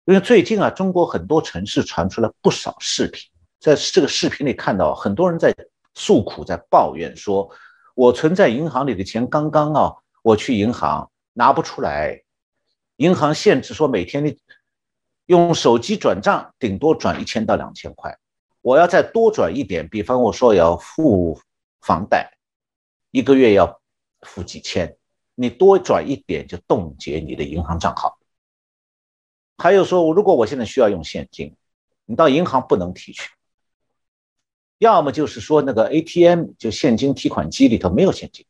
[0.06, 3.30] 因为最近啊，中国很多城市传出来不少视频。
[3.60, 5.54] 在这个视频里看到很多人在
[5.94, 7.48] 诉苦，在抱怨说
[7.94, 9.92] ：“我存在银行里的钱刚刚啊，
[10.24, 12.20] 我去银行拿不出来，
[12.96, 14.36] 银行限制说每天你
[15.26, 18.18] 用手机转账顶多转一千到两千块，
[18.62, 21.38] 我要再多转一点，比方我说要付
[21.80, 22.32] 房贷，
[23.10, 23.80] 一个月要
[24.22, 24.96] 付几千，
[25.34, 28.18] 你多转一点就冻结你的银行账号。
[29.58, 31.54] 还有说，如果我现在需要用现金，
[32.06, 33.30] 你到银行不能提取。”
[34.78, 38.44] 要么就是说那个 ATM 就现金提款机里头没有现金，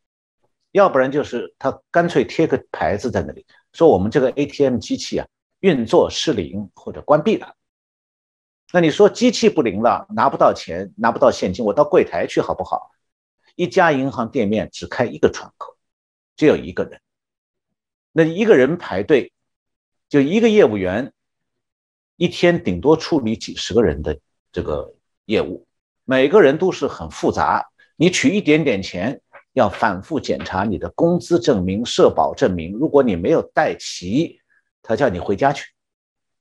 [0.71, 3.45] 要不然就是他干脆贴个牌子在那里，
[3.75, 5.27] 说我们这个 ATM 机器啊
[5.61, 7.55] 运作失灵或者关闭了。
[8.73, 12.91] 那你说机器不灵了，拿不到钱，拿不到现金，我到柜台去好不好？
[13.55, 15.77] 一家银行店面只开一个窗口，
[16.37, 16.99] 只有一个人，
[18.13, 19.31] 那一个人排队，
[20.09, 21.13] 就一个业务员，
[22.17, 24.19] 一天顶多处理几十个人的
[24.51, 24.95] 这个
[25.27, 25.67] 业务。
[26.05, 27.67] 每个人都是很复杂，
[27.97, 29.21] 你取一点点钱，
[29.53, 32.73] 要反复检查你的工资证明、社保证明。
[32.73, 34.41] 如果你没有带齐，
[34.83, 35.72] 他叫你回家去，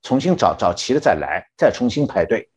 [0.02, 2.50] 重新找找齐了再来，再重新排队。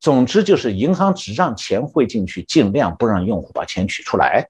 [0.00, 4.48] 总之就是银行只让钱汇进去，尽量不让用户把钱取出来。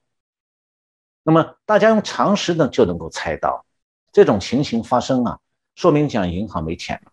[1.23, 3.65] 那么大家用常识呢就能够猜到，
[4.11, 5.39] 这种情形发生啊，
[5.75, 7.11] 说明讲银行没钱了。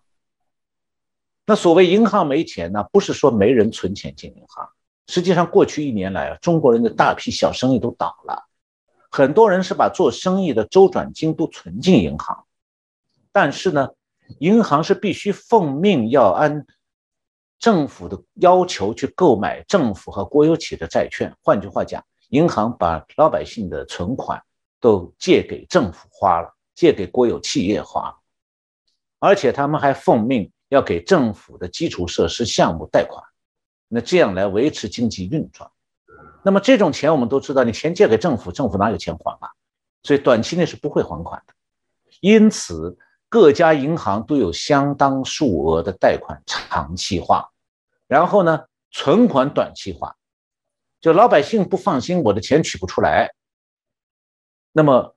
[1.47, 4.69] 那所谓银行没钱呢，不是说没人存钱进银行。
[5.09, 8.47] 实际上，过去一年来啊，中国人的大批小生意都倒了，
[9.11, 12.47] 很多人是把做生意的周转金都存进银行。
[13.33, 13.89] 但是呢，
[14.39, 16.65] 银行是必须奉命要按
[17.59, 21.35] 政府的要求去购买政府和国有企业的债券。
[21.43, 24.43] 换句话讲，银行把老百姓的存款
[24.81, 28.17] 都借给政府花了，借给国有企业花了，
[29.19, 30.51] 而且他们还奉命。
[30.71, 33.21] 要给政府的基础设施项目贷款，
[33.89, 35.69] 那这样来维持经济运转。
[36.45, 39.51] 那么这种钱我们都知道，你钱借给政府，政府哪有钱还啊？
[40.05, 41.55] 所以短期内是不会还款的。
[42.21, 42.97] 因此，
[43.31, 47.49] 各家银行都有相当数额的贷款长期化，
[48.07, 50.15] 然后呢，存款短期化。
[51.01, 53.31] 就老百姓不放心，我的钱取不出来，
[54.73, 55.17] 那么。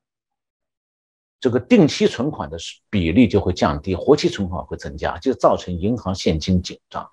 [1.40, 2.56] 这个定期存款的
[2.88, 7.06] 比例就会降低，活期存款会增加，就造成银行现金紧张。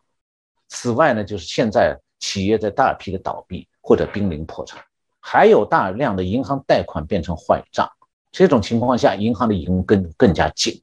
[0.70, 4.82] 此外呢，就是现在企业在大批的倒闭或者濒临破产，
[5.20, 7.92] 还有大量的银行贷款变成坏账。
[8.32, 10.82] 这种情况下，银行的银根更加紧。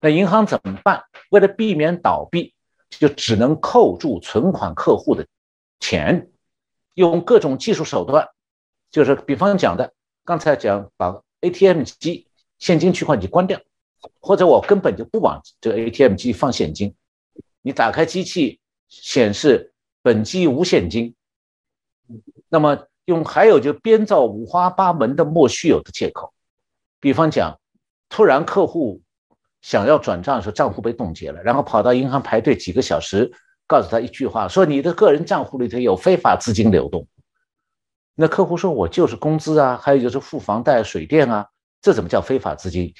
[0.00, 1.04] 那银行怎么办？
[1.30, 2.54] 为了避免倒闭，
[2.90, 5.26] 就只能扣住存款客户的
[5.80, 6.30] 钱，
[6.94, 8.28] 用各种技术手段，
[8.90, 9.92] 就是比方讲的，
[10.24, 12.28] 刚才讲把 ATM 机。
[12.58, 13.60] 现金取款机关掉，
[14.18, 16.94] 或者我根本就不往这个 ATM 机放现金。
[17.60, 21.14] 你打开机器显示本机无现金，
[22.48, 26.32] 那么用还有就编造五花八门的莫须有的借口，
[26.98, 27.60] 比方讲，
[28.08, 29.02] 突然客户
[29.62, 33.32] 想要转账的时候账户被冻结了，然后跑到银行排队几个小时，
[33.66, 37.06] 告诉他一句话说你的个人账户里头有非法资金流动。
[38.14, 41.48] 那客户说我就是工资啊，还有就是付房贷、水电啊。
[41.82, 42.94] 这怎么叫非法资金？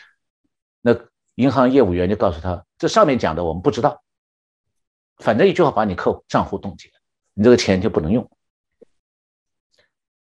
[0.81, 0.97] 那
[1.35, 4.03] 银行业务员就告诉他，这上面讲的我们不知道，
[5.17, 6.89] 反正一句话把你客户账户冻结，
[7.35, 8.31] 你这个钱就不能用。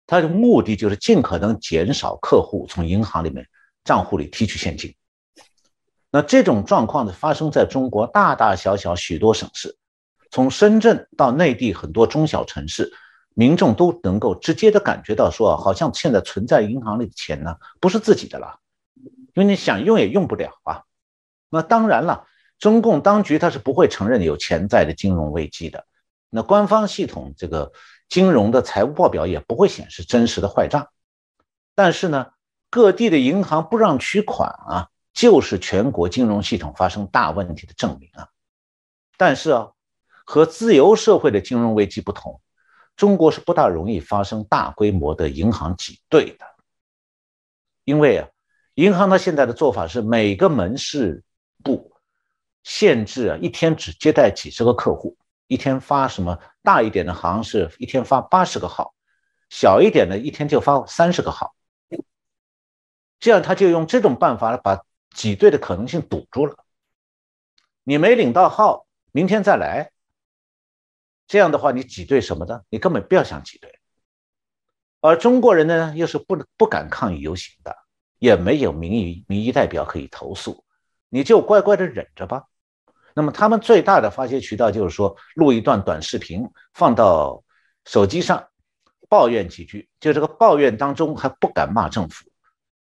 [0.06, 3.46] 他的目的就是尽可能减少客户从银行里面
[3.84, 4.94] 账户里提取现金。
[6.16, 9.76] 那这种状况呢，发生在中国大大小小许多省市，
[10.30, 12.90] 从深圳到内地很多中小城市。
[13.34, 18.60] 民众都能够直接的感觉到，说好像现在存在银行里的钱呢，不是自己的了，
[19.34, 20.84] 因为你想用也用不了啊。
[21.50, 22.24] 那当然了，
[22.58, 25.84] 中共当局他是不会承认有潜在的金融危机的，
[26.30, 27.70] 那官方系统这个
[28.08, 30.88] 金融的财务报表也不会显示真实的坏账。
[31.74, 32.28] 但是呢，
[32.70, 38.28] 各地的银行不让取款啊，就是全国金融系统发生大问题的证明啊。
[39.16, 39.72] 但是啊，
[40.26, 42.38] 和自由社会的金融危机不同，
[42.96, 46.44] 中国是不大容易发生大规模的银行挤兑的，
[47.84, 48.28] 因为啊，
[48.74, 51.24] 银行它现在的做法是每个门市
[51.64, 51.90] 部
[52.62, 58.94] 限制啊，一天只接待几十个客户，一天发什么大一点的行是一天发八十个号。
[59.48, 61.54] 小一点的，一天就发三十个号，
[63.18, 64.84] 这样他就用这种办法把
[65.16, 66.54] 挤兑的可能性堵住了。
[67.82, 69.90] 你没领到号，明天再来。
[71.26, 72.60] 这样的话，你挤兑什么呢？
[72.68, 73.80] 你根本不要想挤兑。
[75.00, 77.74] 而中国人呢，又是不不敢抗议游行的，
[78.18, 80.62] 也没有民意民意代表可以投诉，
[81.08, 82.44] 你就乖乖的忍着吧。
[83.14, 87.42] 那么他们最大的发泄渠道就是说，录一段短视频放到
[87.86, 88.46] 手机上。
[89.08, 92.28] 抱怨几句，就这个抱怨当中还不敢骂政府，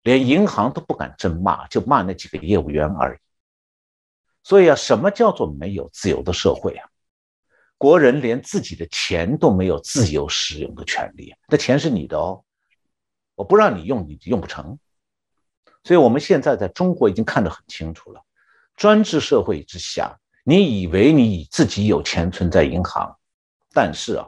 [0.08, 3.20] 连银行都不敢真骂，就骂那几个业务员而已。
[4.42, 6.88] 所以啊，什么叫做没有自由的社会啊？
[7.78, 12.42] 国人连自己的钱都没有自由使用的权利，那钱是你的哦，
[13.36, 14.80] 我不让你用，你用不成。
[15.84, 18.22] 所以我们现在在中国已经看得很清楚了，
[18.78, 23.14] 专制社会之下，你以为你自己有钱存在银行，
[23.74, 24.26] 但是啊。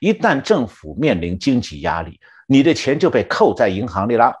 [0.00, 2.18] 一旦政府面临经济压力，
[2.48, 4.34] 你的钱就被扣在银行里了，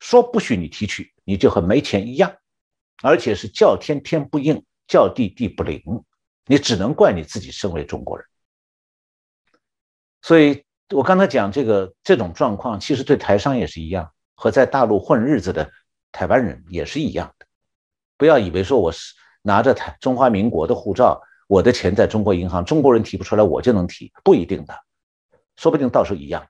[0.00, 2.34] 说不许你提取，你就和没钱一样，
[3.02, 5.82] 而且是叫天天不应，叫地地不灵，
[6.46, 8.26] 你只能怪你自己身为中国人。
[10.22, 15.70] 所以我刚才讲这个这种状况，其实对台商也是一样，和在大陆混日子的
[16.12, 17.46] 台湾人也是一样的。
[18.16, 24.74] 不要以为说我是拿着台中华民国的护照，我的钱在中国银行，中国人提不出来，我就能提，不一定的。
[25.56, 26.46] 说不定到时候一样。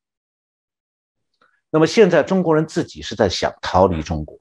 [1.71, 4.39] 那么现在中国人自己是在想逃离中国，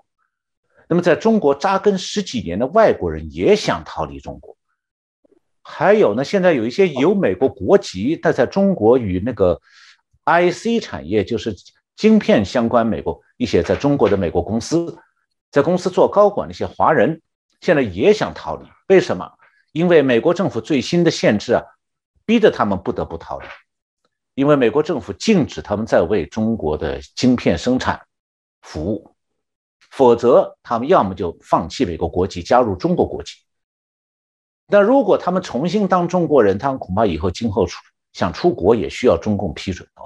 [0.87, 4.55] 那么在中国扎根十几年的外国人也想逃离中国。
[5.61, 9.59] 还有呢，现在有一些有美国国籍但在中国与那个
[10.25, 11.53] IC 产业，就是
[11.97, 14.97] 晶片相关，美国一些在中国的美国公司，
[15.51, 17.21] 在公司做高管的一些华人，
[17.59, 18.65] 现在也想逃离。
[18.87, 19.29] 为什么？
[19.73, 21.61] 因为美国政府最新的限制啊，
[22.25, 23.45] 逼得他们不得不逃离。
[24.37, 27.99] 因为美国政府禁止他们在为中国的晶片生产
[28.61, 29.15] 服务，
[29.89, 33.33] 否则他们要么就放弃美国国籍，加入中国国籍。
[34.67, 37.81] 那如果他们重新当中国人，他们恐怕以后今后出
[38.13, 40.05] 想出国也需要中共批准哦。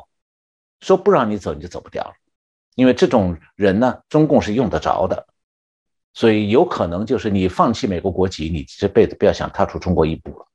[0.79, 2.13] 说不让你走，你就走不掉了。
[2.75, 5.27] 因为这种人呢，中共是用得着的，
[6.13, 10.47] 所以有可能就是你放弃美国国籍，你这辈子不要想踏出中国一步了。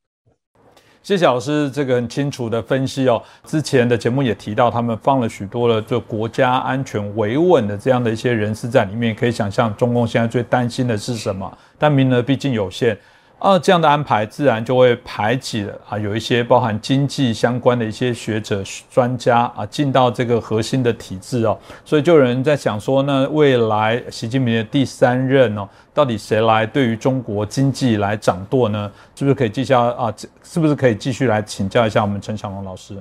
[1.06, 3.22] 谢谢老师这个很清楚的分析哦。
[3.44, 11.56] 之前的节目也提到，他们放了许多的就国家安全维稳的这样的一些人士在里面，可以想象中共现在最担心的是什么？
[11.78, 12.98] 但名额毕竟有限。
[13.38, 28.90] 啊，这样的安排自然就会排挤了啊，有一些包含经济相关的一些学者专家啊，进到这个核心的体制哦，所以就有人在想说，那未来习近平的第三任哦，到底谁来对于中国经济来掌舵呢？
[29.14, 30.12] 是不是可以继续啊？
[30.42, 32.96] 是不是可以继续来请教一下我们陈小龙老师？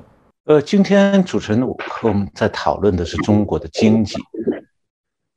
[0.48, 4.18] 呃，今天主持人和我们在讨论的是中国的经济，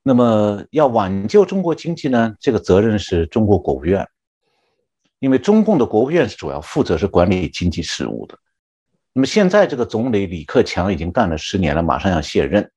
[0.03, 4.05] 那么要挽救中国经济呢，这个责任是中国国务院。
[5.21, 8.39] 因为中共的国务院是主要负责是管理经济事务的，
[9.13, 12.71] 那么现在这个总理李克强已经干了十年了，马上要卸任，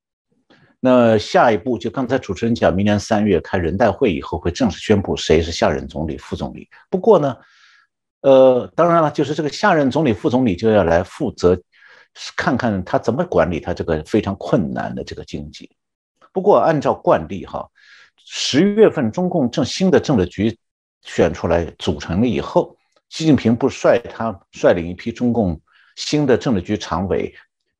[0.79, 6.67] 那下一步就刚才主持人讲，明年三月开人代会以后会正式宣布谁是下任总理、副总理。
[6.89, 7.37] 不过呢，
[8.21, 11.61] 呃，当然了，就是这个下任总理、副总理就要来负责，
[12.35, 15.69] 看看他怎么管理他这个非常困难的这个经济。
[16.33, 17.69] 不过按照惯例哈，
[18.17, 20.57] 十月份中共正新的政治局。
[21.01, 22.77] 选出来组成了以后，
[23.09, 25.59] 习近平不率他率领一批中共
[25.95, 27.33] 新的政治局常委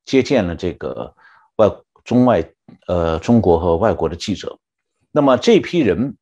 [0.06, 1.16] 接见了这个
[1.58, 1.70] 外
[2.04, 2.44] 中外
[2.88, 4.60] 呃中国和外国的记者。
[5.12, 6.18] 那么这批人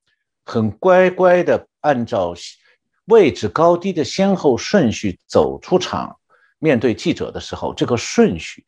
[0.45, 2.33] 很乖乖的按照
[3.05, 6.19] 位置高低的先后顺序走出场，
[6.59, 8.65] 面对记者的时候，这个顺序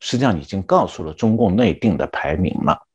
[0.00, 2.86] 实际上已经告诉了中共内定的排名了。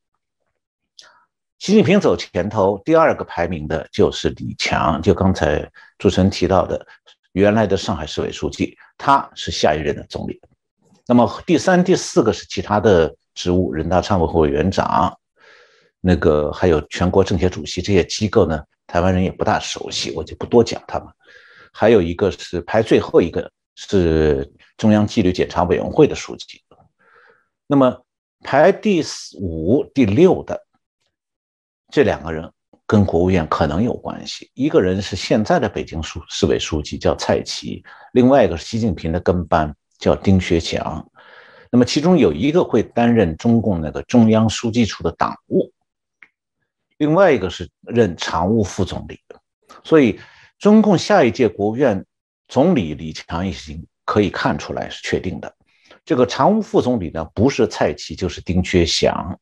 [1.59, 6.87] 习近平走前头，第二个排名的就是李强，就刚才主持人提到的，
[7.33, 10.39] 原来的上海市委书记，他是下一任的总理。
[11.05, 15.13] 那么第三、第四个是其他的职务，人大常委会委员长，
[15.99, 21.09] 那个还有全国政协主席这些机构呢，台湾人也不大熟悉，我就不多讲他们。
[21.73, 26.63] 还有一个是排最后一个是中央纪律检查委员会的书记。
[27.67, 28.01] 那么
[28.45, 29.03] 排第
[29.41, 30.67] 五、第六的。
[31.91, 32.51] 这两个人
[32.85, 34.49] 跟国务院可能有关系。
[34.53, 37.83] 一个人是现在的北京书市委书记，叫蔡奇；
[38.13, 41.05] 另外一个是习近平的跟班，叫丁薛祥。
[41.71, 45.71] 那么其中有一个会担任中共那个中央书记处的党务，
[46.97, 49.19] 另外一个是任常务副总理。
[49.83, 50.19] 所以，
[50.57, 52.05] 中共下一届国务院
[52.47, 55.55] 总理李强已经可以看出来是确定的。
[56.03, 59.39] 这个常务副总理呢，不是蔡奇就是丁薛祥。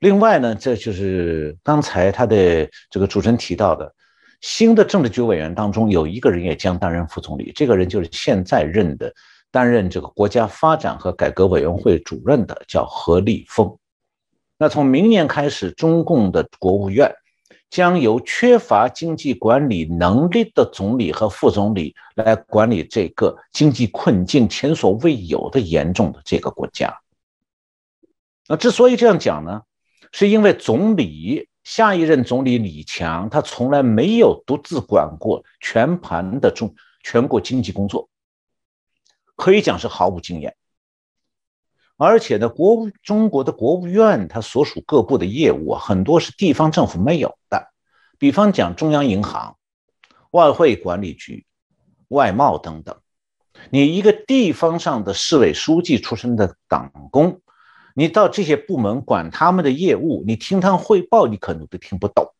[0.00, 3.94] 另外呢，这就是刚才他的这个主持人提到的，
[4.40, 9.12] 新的政治局委员当中有一个人也将担任副总理，这个人就是现在任的
[9.50, 13.76] 担任这个国家发展和改革委员会主任的，叫何立峰。
[14.56, 17.14] 那从明年开始，中共的国务院
[17.68, 26.98] 将由缺乏经济管理能力的总理和副总理来管理这个经济困境前所未有的严重的这个国家。
[28.48, 29.60] 那之所以这样讲呢？
[30.12, 38.08] 是因为总理下一任总理李强，他从来没有独自管过全盘的中全国经济工作，
[39.36, 40.56] 可以讲是毫无经验。
[41.96, 47.68] 而且呢，国务中国的国务院，它所属各部的业务啊，很多是地方政府没有的，
[48.18, 49.56] 比方讲中央银行、
[50.30, 51.46] 外汇管理局、
[52.08, 52.98] 外贸等等。
[53.68, 57.42] 你一个地方上的市委书记出身的党工。
[57.94, 62.32] 你到这些部门管他们的业务，你听他汇报，你可能都听不懂。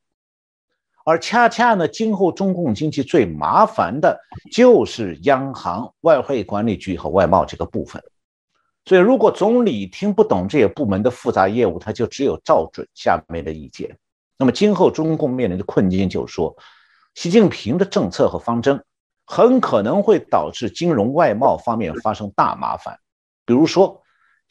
[1.05, 4.21] 而恰恰呢，今后中共经济最麻烦的
[4.53, 8.01] 就是央行、外汇管理局和外贸这个部分。
[8.85, 13.97] 所以，如果总理听不懂这些部门的复杂业务，他就只有照准下面的意见。
[14.37, 16.55] 那么，今后中共面临的困境就是说，
[17.15, 18.85] 习近平的政策和方针
[19.27, 22.99] 很可能会导致金融外贸方面发生大麻烦，
[23.45, 24.00] 比如说。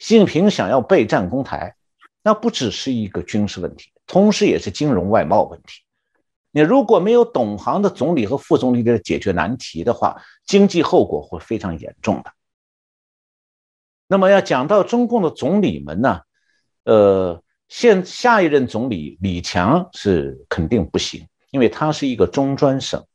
[0.00, 1.76] 习近平想要备战攻台，
[2.22, 5.82] 那不只是一个军事问题，同时也是金融外贸问题。
[6.50, 12.32] 你如果没有懂行的总理和副总理的解决难题的话，经济后果会非常严重的。
[14.08, 16.22] 那么要讲到中共的总理们呢，
[16.84, 23.06] 呃，现下一任总理李强是肯定不行，因为他是一个中专生，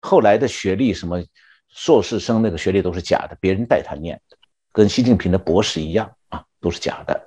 [0.00, 1.22] 后来的学历什么
[1.68, 4.36] 硕士生那个学历都是假的，别人带他念的。
[4.72, 7.26] 跟习近平的博士一样啊，都是假的。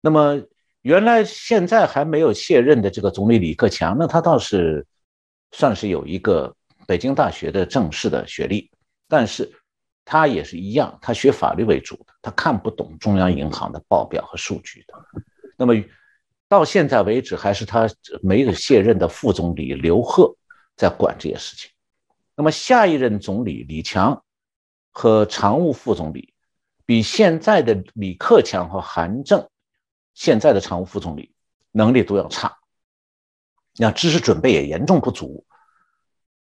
[0.00, 0.40] 那么
[0.82, 4.86] 原来现在还没有卸任的这个总理李克强，那他倒是
[5.52, 6.54] 算是有一个
[6.86, 8.70] 北京大学的正式的学历，
[9.08, 9.50] 但是
[10.04, 14.94] 他也是一样，他学法律为主的，他看不懂中央银行的报表和数据的。
[15.56, 15.74] 那么
[16.48, 17.88] 到现在为止，还是他
[18.22, 20.36] 没有卸任的副总理刘鹤
[20.76, 21.70] 在管这些事情。
[22.36, 24.22] 那么下一任总理李强。
[24.98, 26.32] 和常务副总理
[26.86, 29.46] 比现在的李克强和韩正，
[30.14, 31.34] 现在的常务副总理
[31.70, 32.56] 能力都要差，
[33.76, 35.44] 那知识准备也严重不足。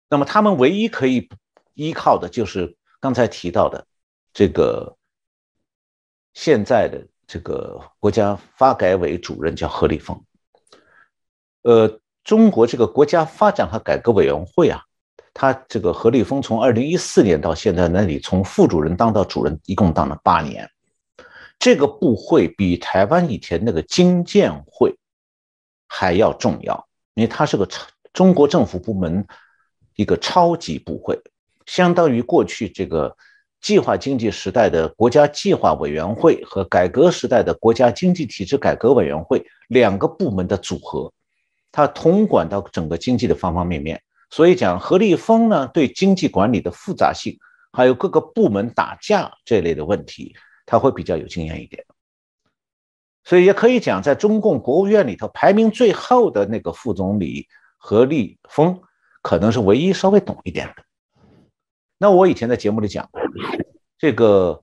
[0.08, 1.30] 那么他们唯一可以
[1.74, 3.86] 依靠的就是刚才提到的
[4.32, 4.96] 这个
[6.34, 10.24] 现在的这个国家发改委主任叫何立峰。
[11.64, 14.85] 呃，中国这个国家发展和改革委员会啊。
[15.38, 20.68] 他这个何立峰从二零一四年到现在那里，从副主任当到主任，一共当了八年。
[21.60, 24.96] 这个部会比台湾以前那个经建会
[25.88, 29.28] 还要重要，因为它是个超中国政府部门
[29.98, 31.20] 一个超级部会，
[31.66, 33.14] 相当于过去这个
[33.60, 41.12] 计划经济时代的国家计划委员会和改革时代的国家经济体制改革委员会两个部门的组合，
[41.74, 44.02] 它统管到整个经济的方方面面。
[44.30, 47.38] 所以讲何立峰呢，对经济管理的复杂性，
[47.72, 51.86] 还有各个部门打架这类的问题，他会比较有经验一点。
[53.24, 57.48] 所以也可以讲，在中共国务院里头排名最后的那个副总理
[57.78, 58.82] 何立峰，
[59.22, 60.84] 可能是唯一稍微懂一点的。
[61.98, 63.10] 那我以前在节目里讲，
[63.98, 64.62] 这个。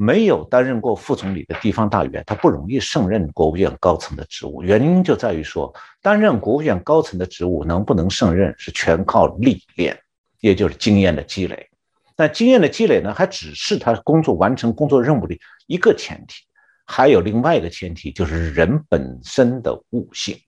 [0.00, 4.62] 没有担任过副总理的地方大员，他不容易胜任国务院高层的职务。
[4.62, 9.98] 原因就在于说，担任国务院高层的职务能不能胜任，是全靠历练，
[10.38, 11.68] 也就是经验的积累。
[12.14, 15.36] 但经验的积累呢，还只是他工作完成工作任务的
[15.66, 16.44] 一个前提，
[16.86, 20.38] 还有另外一个前提，就是人本身的悟性。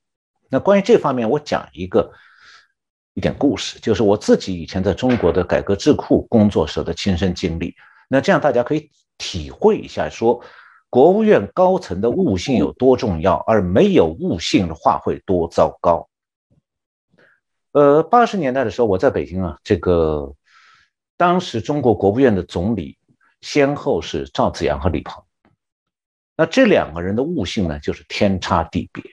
[0.48, 2.12] 那关于这方面，我讲一个
[3.14, 7.74] 一点故事，就是我自己以前在中国的改革智库工作时的亲身经历。
[8.08, 8.88] 那这样大家可以。
[9.20, 10.42] 体会一下，说
[10.88, 16.08] 国务院高层的悟性有多重要，而没有悟性的话会多糟糕。
[17.72, 20.34] 呃，八十年代的时候，我在北京啊，这个
[21.18, 22.98] 当时中国国务院的总理
[23.42, 25.22] 先后是赵紫阳和李鹏。
[26.36, 29.04] 那这两个人的悟性呢，就是天差地别。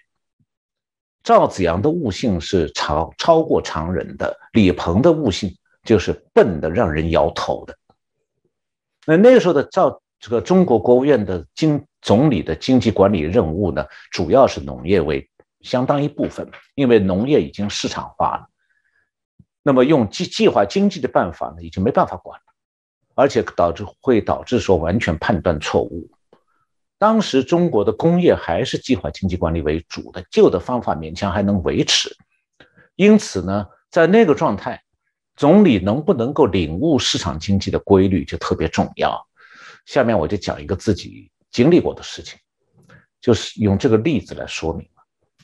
[1.21, 5.53] 赵子阳的悟性是超超过常人的，李鹏的悟性
[5.83, 7.77] 就是笨的让人摇头的。
[9.07, 15.29] 那那个时候的照这个中国国务院的经总理的经济管理任务呢，主要是农业为
[15.61, 18.49] 相当一部分，因为农业已经市场化了。
[19.63, 22.45] 那么用计计划经济的办法呢，已经没办法管了，
[23.15, 26.09] 而且导致会导致说完全判断错误。
[26.97, 32.13] 当时中国的工业还是计划经济管理为主的，旧的方法勉强还能维持。
[32.95, 34.81] 因此呢，在那个状态，
[35.37, 39.25] 总理能不能够领悟市场经济的规律就特别重要。
[39.85, 42.37] 下面我就讲一个自己经历过的事情，
[43.21, 44.85] 就是用这个例子来说明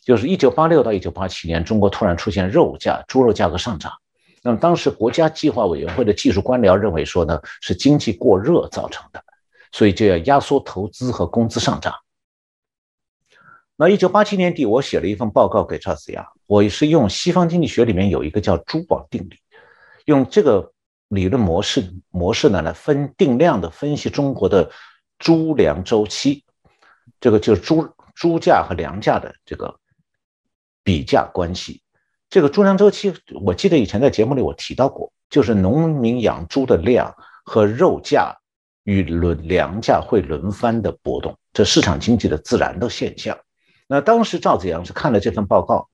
[0.04, 3.94] 就是一九八六到一九八七年，中国突然出现肉价、猪肉价格上涨。
[4.41, 9.24] 那么当时国家计划委员会的技术官僚认为说呢，是经济过热造成的。
[9.76, 11.96] 所以就要压缩投资和工资上涨。
[13.76, 19.39] 那一九八七年底，我写了一份报告给赵子阳，我是用西方经济学里面有一个叫珠宝定理，
[20.06, 20.74] 用这个
[21.08, 24.72] 理论模式模式呢来分定量的分析中国的
[25.20, 26.43] 猪粮周期，
[27.20, 29.80] 这个就是猪猪价和粮价的这个
[30.84, 31.82] 比价关系。
[32.30, 38.38] 这个猪粮周期，我记得以前在节目里我提到过，就是农民养猪的量和肉价。
[38.86, 43.39] 与轮粮价会轮番的波动，这市场经济的自然的现象。
[43.88, 45.88] 那当时赵子阳是看了这份报告，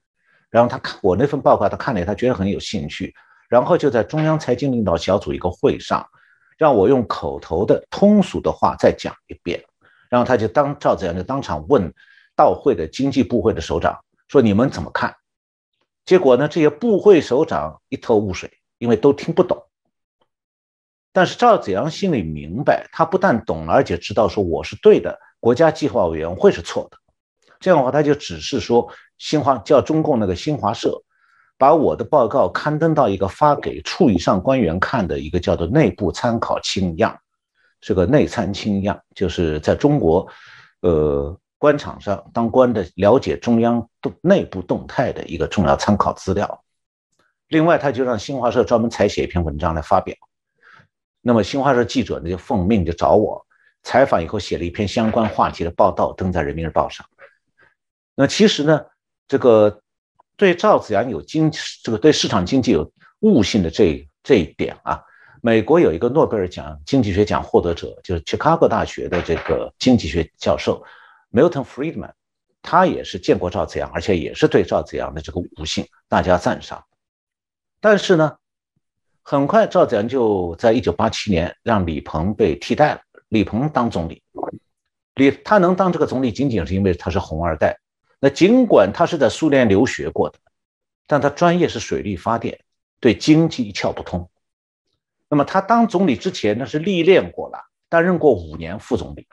[0.49, 3.13] 然后他看我那份报告，他看了他觉得很有兴趣，
[3.49, 6.07] 然后就在中央财经领导小组一个会上，
[6.57, 9.61] 让我用口头的通俗的话再讲一遍。
[10.09, 11.93] 然后他就当赵子阳就当场问
[12.35, 15.15] 到会的经济部会的首长说：“你们怎么看？”
[16.05, 19.63] 结果呢，这些部会首长一头雾水，因为都听不懂。
[21.11, 26.97] 但是赵子阳心里明白，他不但懂，而且知道说我是对的，国家计划委员会是错的。
[27.59, 28.87] 这样的话，他就只是说
[29.17, 31.03] 新华叫中共那个新华社，
[31.59, 37.19] 把我的报告刊登到一个发给处以上官员看的一个叫做内部参考清样，
[37.81, 40.25] 是个内参清样，就是在中国，
[40.79, 46.63] 呃，官场上当官的了解中央动内部动态的一个重要参考资料。
[47.49, 50.15] 另外，他就让新华社专门采写一篇文章来发表。
[51.19, 53.45] 那么新华社记者呢就奉命就找我
[53.83, 57.05] 采访，以后写了一篇相关话题的报道，登在人民日报上。
[58.15, 58.85] 那其实呢，
[59.27, 59.81] 这个
[60.39, 61.51] 对赵子阳有经
[61.83, 65.03] 这个对市场经济有悟性的这这一点啊，
[65.41, 70.81] 美国有一个诺贝尔奖经济学奖获得者，就是芝加哥大学的这个经济学教授
[71.31, 72.13] Milton Friedman，
[72.61, 76.83] 他也是见过赵子阳，而且也是对赵子阳的这个悟性大加赞赏。
[77.79, 78.35] 但是呢。
[79.21, 83.01] 很快，赵子阳就在一九八七年让李鹏被替代了。
[83.27, 84.23] 李鹏当总理，
[85.13, 87.77] 李他能当这个总理，仅仅是因为他是红二代。
[88.19, 90.37] 那尽管他是在苏联留学过的，
[91.07, 92.59] 但他专业是水利发电，
[92.99, 94.29] 对经济一窍不通。
[95.29, 99.27] 那么他当总理之前呢，是历练过了，担任过五年副总理，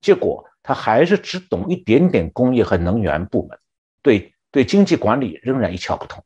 [0.00, 3.58] 结果他还是只懂一点点工业和能源部门，
[4.00, 6.24] 对对经济管理仍然一窍不通。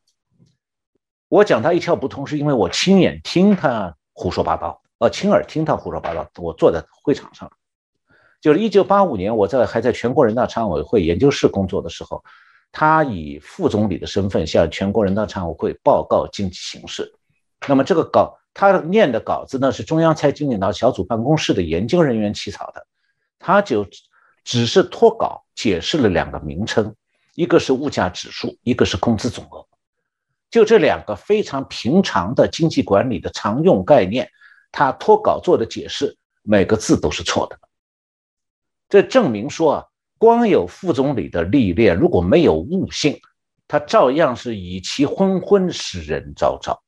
[1.27, 6.29] 我讲他一窍不通，是因为我亲眼听他胡说八道，呃，亲耳听他胡说八道。
[6.37, 7.51] 我坐在会场上，
[8.41, 12.23] 就是一九八五年，我在还在全国人大常委会研究室工作的时候，
[12.71, 17.13] 他以副总理的身份向全国人大常委会报告经济形势。
[17.67, 22.85] 那么这个稿，他念的稿子呢，是中央财经领导小组办公室的研究人员起草的，
[23.37, 23.85] 他就
[24.45, 26.95] 只是脱稿解释了两个名称，
[27.35, 29.65] 一个是物价指数，一个是工资总额。
[30.49, 34.29] 就这两个非常平常的经济管理的常用概念，
[34.71, 37.59] 他脱稿做的解释，每个字都是错的。
[38.89, 39.85] 这证明说啊，
[40.17, 43.21] 光有副总理的历练，如果没有悟性，
[43.67, 46.81] 他照样是以其昏昏使人昭昭。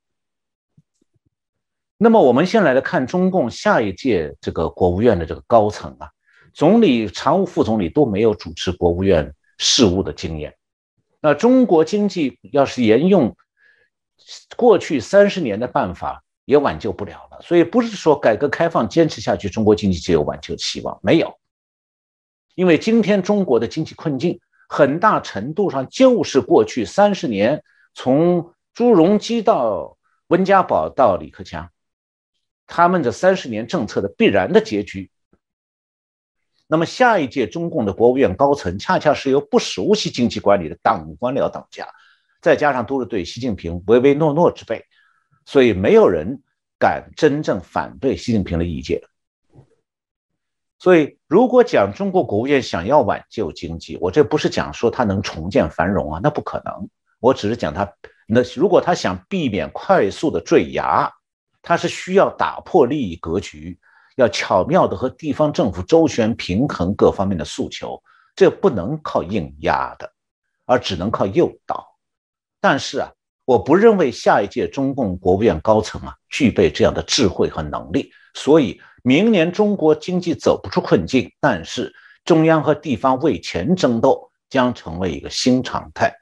[1.97, 6.10] 那么我们先来看中共下一届这个国务院的这个高层啊，
[6.52, 10.56] 总理、常务副总理都没有主持国务院事务的经验。
[11.22, 13.36] 那中国经济要是沿用，
[14.58, 21.32] 过去三十年的办法也挽救不了了，所以不是说改革开放坚持下去，中国经济就有挽救的希望，没有。
[22.56, 29.97] 因为今天中国的经济困境，很大程度上就是过去三十年从朱镕基到
[30.28, 31.70] 温家宝到李克强，
[32.68, 35.12] 他们这三十年政策的必然的结局。
[36.68, 41.86] 那么下一届中共的国务院高层，恰恰是由不熟悉经济管理的党官僚当家。
[42.41, 44.84] 再加上都是对习近平唯唯诺诺之辈，
[45.45, 46.41] 所以没有人
[46.80, 49.02] 敢真正反对习近平的意见。
[50.82, 56.90] 所以，如果讲中国国务院想要挽救经济，我这不是讲说它能重建繁荣啊，那不可能。
[57.20, 57.88] 我只是讲它，
[58.28, 61.08] 那如果他想避免快速的坠崖，
[61.62, 63.78] 他是需要打破利益格局，
[64.16, 68.02] 要巧妙的和地方政府周旋平衡各方面的诉求，
[68.36, 70.12] 这不能靠硬压的，
[70.66, 71.96] 而只能靠诱导。
[72.60, 73.12] 但是啊，
[73.46, 78.82] 我不认为下一届中共国务院高层啊具备这样的智慧和能力，所以。
[79.04, 81.92] 明年中国经济走不出困境，但是
[82.24, 86.16] 中央和地方为钱争斗将成为一个新常态。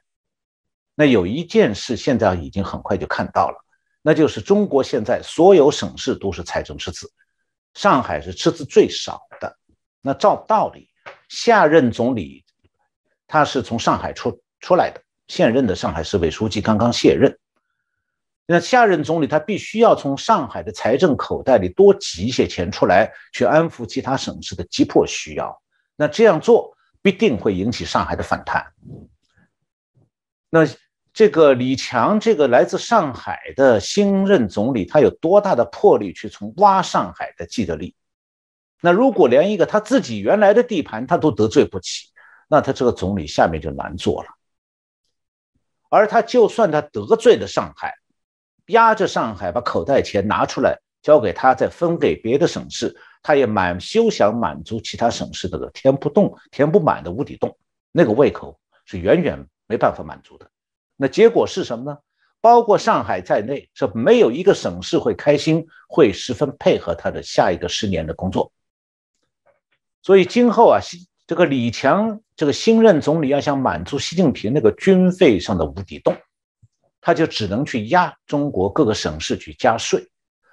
[0.94, 3.62] 那有一件事现在已经很快就看到了，
[4.00, 7.12] 那就是中国现在所有省市都是财政赤字，
[7.74, 9.58] 上海是赤字最少的。
[10.00, 10.88] 那照道理，
[11.28, 12.46] 下任总理
[13.26, 17.38] 他是从上海出出来的，现任的上海市委书记刚刚卸任。
[18.46, 25.62] 那下任总理他必须要从上海的财政口袋里多挤一些钱出来，去安抚其他省市的急迫需要。
[25.94, 28.66] 那这样做必定会引起上海的反弹。
[30.50, 30.66] 那
[31.12, 37.94] 这个李强，这个来自上海的新任总理，他有多大的魄力去从挖上海的既得利益？
[38.80, 42.08] 那如果连一个他自己原来的地盘他都得罪不起，
[42.48, 44.28] 那他这个总理下面就难做了。
[45.90, 47.92] 而他就算他得罪了上海，
[48.66, 57.58] 压着上海，把口袋钱拿出来交给他，再分给别的省市，他也满休想满足其他省市的填不动、填不满的无底洞，
[57.92, 60.48] 那个胃口是远远没办法满足的。
[60.96, 61.98] 那结果是什么呢？
[62.40, 68.50] 包括上海在内，是没有一个省市会开心，会十分配合他的下一个十年的工作。
[70.02, 70.80] 所以今后啊，
[71.30, 76.16] 这个李强这个新任总理要想满足习近平那个军费上的无底洞。
[77.00, 80.08] 他就只能去压中国各个省市去加税，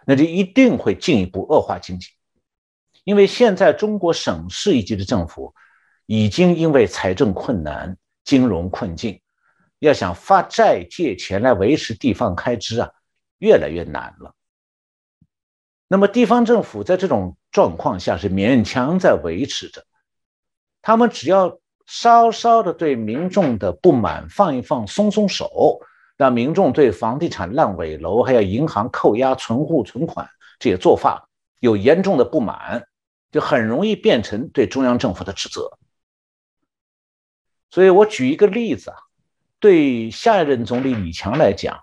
[0.06, 2.10] 那就一定会进一步恶化经济，
[3.06, 5.52] 因为现在中国省市一级的政府
[6.06, 9.20] 已经因为财政困难、金融困境，
[9.80, 12.92] 要想发债借钱来维持地方开支啊，
[13.40, 14.36] 越来越难了。
[15.88, 19.84] 那么地方政府在这种状况下是勉强在维持着，
[20.88, 25.82] 他们只要稍稍的对民众的不满放一放、松松手。
[26.16, 30.28] 让民众对房地产烂尾楼，还有银行扣押存户存款
[30.60, 31.30] 这些做法
[31.60, 32.88] 有严重的不满，
[33.32, 35.78] 就很容易变成对中央政府的指责。
[37.70, 38.98] 所以我举一个例子啊，
[39.60, 41.82] 对下一任总理李强来讲，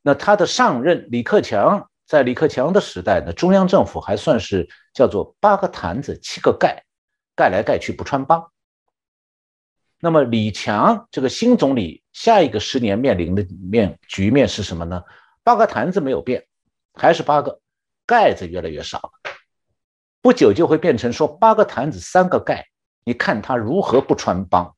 [0.00, 6.84] 那他的上任李克强，在李克强的时代呢，中央政府还算是叫做八个坛子七个盖，
[7.38, 8.50] 盖来盖去不穿帮。
[10.00, 15.04] 那么李强这个新总理下一个十年面临的面局面是什么呢？
[15.44, 16.44] 八个坛子没有变，
[16.94, 17.60] 还是八个
[18.04, 19.32] 盖子越来越少了，
[20.20, 22.66] 不久就会变成说八个坛子三个盖，
[23.04, 24.74] 你看他如何不穿帮。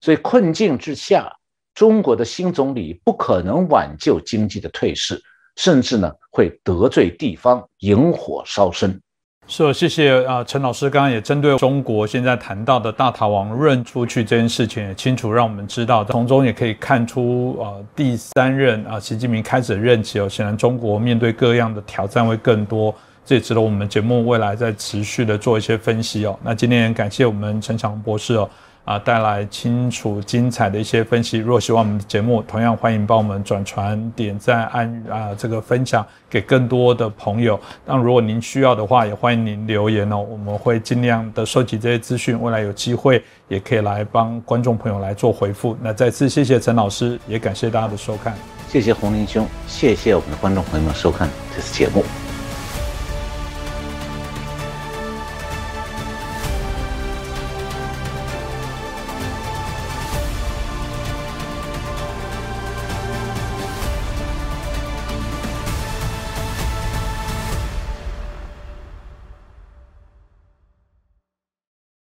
[0.00, 1.36] 所以困境之下，
[1.74, 5.20] 中国的新总理不可能挽救经济的退市，
[5.56, 9.02] 甚至呢会得罪地方，引火烧身。
[9.50, 22.94] 是，谢谢啊，陈老师刚刚也针对中国现在谈到的大逃亡润出去这件事情，也清楚让我们知道，从中也可以看出啊，第三任啊，习近平开始任期哦，显然中国面对各样的挑战会更多，
[23.24, 26.38] 这也值得我们节目未来在持续的做一些分析哦。
[26.44, 28.48] 那今天感谢我们陈强博士哦。
[28.88, 31.36] 啊，带来清楚精彩的一些分析。
[31.36, 37.60] 如果喜欢我们的节目，同样欢迎帮我们转传、点赞、按啊这个分享给更多的朋友。
[37.84, 45.76] 那如果您需要的话，也欢迎您留言哦，我们会尽量的收集这些资讯，未来有机会也可以来帮观众朋友来做回复。
[45.82, 48.34] 那再次谢谢陈老师，也感谢大家的收看。
[48.68, 52.02] 谢谢洪林兄，谢谢我们的观众朋友们收看这次节目。